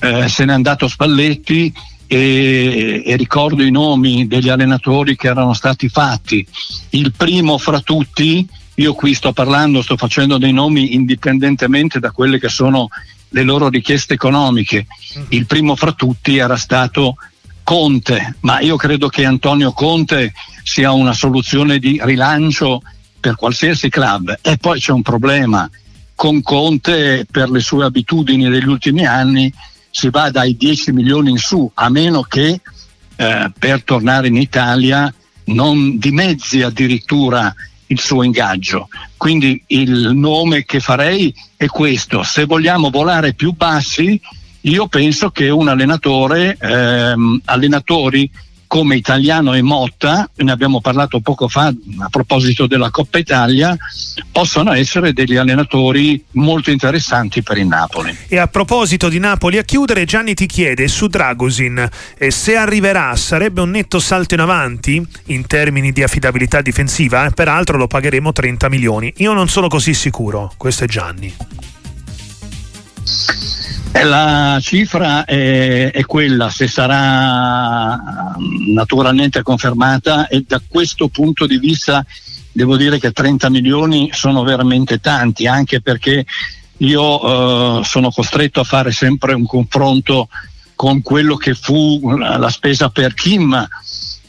eh, 0.00 0.28
se 0.28 0.44
n'è 0.44 0.52
andato 0.52 0.86
Spalletti 0.86 1.72
e, 2.06 3.02
e, 3.06 3.16
ricordo 3.16 3.62
i 3.62 3.70
nomi 3.70 4.26
degli 4.26 4.50
allenatori 4.50 5.16
che 5.16 5.28
erano 5.28 5.54
stati 5.54 5.88
fatti. 5.88 6.46
Il 6.90 7.12
primo 7.16 7.56
fra 7.56 7.80
tutti, 7.80 8.46
io 8.80 8.94
qui 8.94 9.12
sto 9.12 9.32
parlando, 9.32 9.82
sto 9.82 9.96
facendo 9.96 10.38
dei 10.38 10.52
nomi 10.52 10.94
indipendentemente 10.94 12.00
da 12.00 12.12
quelle 12.12 12.38
che 12.38 12.48
sono 12.48 12.88
le 13.28 13.42
loro 13.42 13.68
richieste 13.68 14.14
economiche. 14.14 14.86
Il 15.28 15.44
primo 15.44 15.76
fra 15.76 15.92
tutti 15.92 16.38
era 16.38 16.56
stato 16.56 17.16
Conte, 17.62 18.36
ma 18.40 18.60
io 18.60 18.76
credo 18.76 19.08
che 19.08 19.26
Antonio 19.26 19.72
Conte 19.72 20.32
sia 20.64 20.92
una 20.92 21.12
soluzione 21.12 21.78
di 21.78 22.00
rilancio 22.02 22.82
per 23.20 23.36
qualsiasi 23.36 23.90
club. 23.90 24.38
E 24.40 24.56
poi 24.56 24.80
c'è 24.80 24.92
un 24.92 25.02
problema 25.02 25.70
con 26.14 26.40
Conte 26.40 27.26
per 27.30 27.50
le 27.50 27.60
sue 27.60 27.84
abitudini 27.84 28.48
degli 28.48 28.66
ultimi 28.66 29.06
anni 29.06 29.52
si 29.90 30.08
va 30.08 30.30
dai 30.30 30.56
10 30.56 30.92
milioni 30.92 31.30
in 31.30 31.38
su, 31.38 31.70
a 31.74 31.88
meno 31.90 32.22
che 32.22 32.60
eh, 33.16 33.52
per 33.58 33.82
tornare 33.84 34.28
in 34.28 34.36
Italia 34.36 35.12
non 35.46 35.98
dimezzi 35.98 36.62
addirittura 36.62 37.54
il 37.90 38.00
suo 38.00 38.22
ingaggio. 38.22 38.88
Quindi 39.16 39.62
il 39.68 40.10
nome 40.14 40.64
che 40.64 40.80
farei 40.80 41.34
è 41.56 41.66
questo. 41.66 42.22
Se 42.22 42.44
vogliamo 42.44 42.90
volare 42.90 43.34
più 43.34 43.52
bassi, 43.52 44.20
io 44.62 44.86
penso 44.88 45.30
che 45.30 45.48
un 45.50 45.68
allenatore, 45.68 46.56
ehm, 46.58 47.40
allenatori 47.46 48.30
come 48.70 48.94
Italiano 48.94 49.52
e 49.54 49.62
Motta, 49.62 50.30
ne 50.32 50.52
abbiamo 50.52 50.80
parlato 50.80 51.18
poco 51.18 51.48
fa 51.48 51.66
a 51.66 52.08
proposito 52.08 52.68
della 52.68 52.90
Coppa 52.90 53.18
Italia, 53.18 53.76
possono 54.30 54.72
essere 54.72 55.12
degli 55.12 55.34
allenatori 55.34 56.24
molto 56.34 56.70
interessanti 56.70 57.42
per 57.42 57.58
il 57.58 57.66
Napoli. 57.66 58.16
E 58.28 58.38
a 58.38 58.46
proposito 58.46 59.08
di 59.08 59.18
Napoli, 59.18 59.58
a 59.58 59.64
chiudere 59.64 60.04
Gianni 60.04 60.34
ti 60.34 60.46
chiede 60.46 60.86
su 60.86 61.08
Dragosin, 61.08 61.88
eh, 62.16 62.30
se 62.30 62.54
arriverà 62.54 63.16
sarebbe 63.16 63.60
un 63.60 63.70
netto 63.70 63.98
salto 63.98 64.34
in 64.34 64.40
avanti 64.40 65.04
in 65.24 65.46
termini 65.48 65.90
di 65.90 66.04
affidabilità 66.04 66.62
difensiva, 66.62 67.26
eh, 67.26 67.30
peraltro 67.30 67.76
lo 67.76 67.88
pagheremo 67.88 68.30
30 68.30 68.68
milioni. 68.68 69.12
Io 69.16 69.32
non 69.32 69.48
sono 69.48 69.66
così 69.66 69.94
sicuro, 69.94 70.52
questo 70.56 70.84
è 70.84 70.86
Gianni. 70.86 71.34
La 73.92 74.58
cifra 74.62 75.24
è, 75.24 75.90
è, 75.90 76.04
quella, 76.04 76.48
se 76.48 76.68
sarà 76.68 78.34
naturalmente 78.72 79.42
confermata 79.42 80.28
e 80.28 80.44
da 80.46 80.60
questo 80.66 81.08
punto 81.08 81.46
di 81.46 81.58
vista 81.58 82.04
devo 82.52 82.76
dire 82.76 82.98
che 82.98 83.12
30 83.12 83.50
milioni 83.50 84.10
sono 84.12 84.42
veramente 84.42 85.00
tanti, 85.00 85.46
anche 85.46 85.80
perché 85.80 86.24
io 86.78 87.80
eh, 87.80 87.84
sono 87.84 88.10
costretto 88.10 88.60
a 88.60 88.64
fare 88.64 88.92
sempre 88.92 89.34
un 89.34 89.44
confronto 89.44 90.28
con 90.74 91.02
quello 91.02 91.36
che 91.36 91.54
fu 91.54 92.16
la 92.16 92.48
spesa 92.48 92.88
per 92.88 93.12
Kim, 93.12 93.68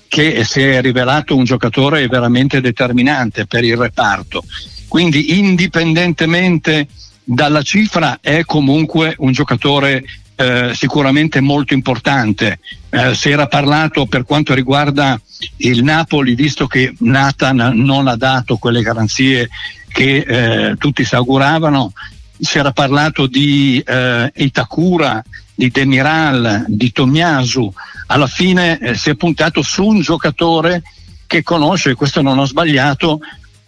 che 0.08 0.44
si 0.44 0.62
è 0.62 0.82
rivelato 0.82 1.36
un 1.36 1.46
giocatore 1.46 2.08
veramente 2.08 2.60
determinante 2.60 3.46
per 3.46 3.64
il 3.64 3.78
reparto. 3.78 4.44
Quindi 4.90 5.38
indipendentemente 5.38 6.88
dalla 7.34 7.62
cifra 7.62 8.18
è 8.20 8.44
comunque 8.44 9.16
un 9.20 9.32
giocatore 9.32 10.04
eh, 10.36 10.72
sicuramente 10.74 11.40
molto 11.40 11.74
importante. 11.74 12.60
Eh, 12.90 13.16
si 13.16 13.30
era 13.30 13.48
parlato 13.48 14.06
per 14.06 14.26
quanto 14.26 14.54
riguarda 14.54 15.20
il 15.58 15.82
Napoli, 15.82 16.36
visto 16.36 16.68
che 16.68 16.94
Nathan 17.00 17.72
non 17.76 18.08
ha 18.08 18.18
dato 18.18 18.58
quelle 18.58 18.82
garanzie 18.82 19.50
che 19.88 20.18
eh, 20.18 20.76
tutti 20.78 21.06
si 21.06 21.16
auguravano, 21.16 21.94
si 22.38 22.58
era 22.58 22.74
parlato 22.74 23.28
di 23.28 23.82
eh, 23.86 24.32
Itakura, 24.36 25.24
di 25.56 25.70
Demiral, 25.70 26.66
di 26.68 26.92
Tomiasu. 26.92 27.74
Alla 28.08 28.28
fine 28.28 28.78
eh, 28.78 28.96
si 28.96 29.10
è 29.10 29.16
puntato 29.16 29.62
su 29.62 29.86
un 29.86 30.02
giocatore 30.02 30.84
che 31.28 31.44
conosce, 31.44 31.96
questo 31.96 32.22
non 32.22 32.40
ho 32.40 32.46
sbagliato, 32.46 33.20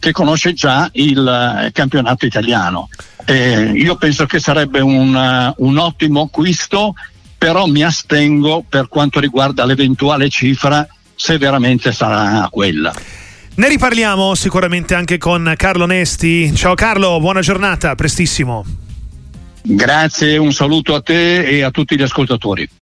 che 0.03 0.11
conosce 0.11 0.51
già 0.51 0.89
il 0.93 1.25
eh, 1.65 1.71
campionato 1.71 2.25
italiano. 2.25 2.89
Eh, 3.23 3.71
io 3.73 3.95
penso 3.95 4.25
che 4.25 4.37
sarebbe 4.37 4.81
un, 4.81 5.15
uh, 5.15 5.65
un 5.65 5.77
ottimo 5.77 6.23
acquisto, 6.23 6.93
però 7.37 7.67
mi 7.67 7.83
astengo 7.83 8.65
per 8.67 8.89
quanto 8.89 9.21
riguarda 9.21 9.63
l'eventuale 9.63 10.27
cifra 10.27 10.85
se 11.15 11.37
veramente 11.37 11.93
sarà 11.93 12.49
quella. 12.51 12.93
Ne 13.55 13.69
riparliamo 13.69 14.35
sicuramente 14.35 14.93
anche 14.93 15.17
con 15.17 15.53
Carlo 15.55 15.85
Nesti. 15.85 16.53
Ciao 16.53 16.73
Carlo, 16.73 17.17
buona 17.21 17.39
giornata, 17.39 17.95
prestissimo. 17.95 18.65
Grazie, 19.61 20.35
un 20.35 20.51
saluto 20.51 20.95
a 20.95 21.01
te 21.01 21.45
e 21.45 21.61
a 21.61 21.71
tutti 21.71 21.95
gli 21.95 22.01
ascoltatori. 22.01 22.67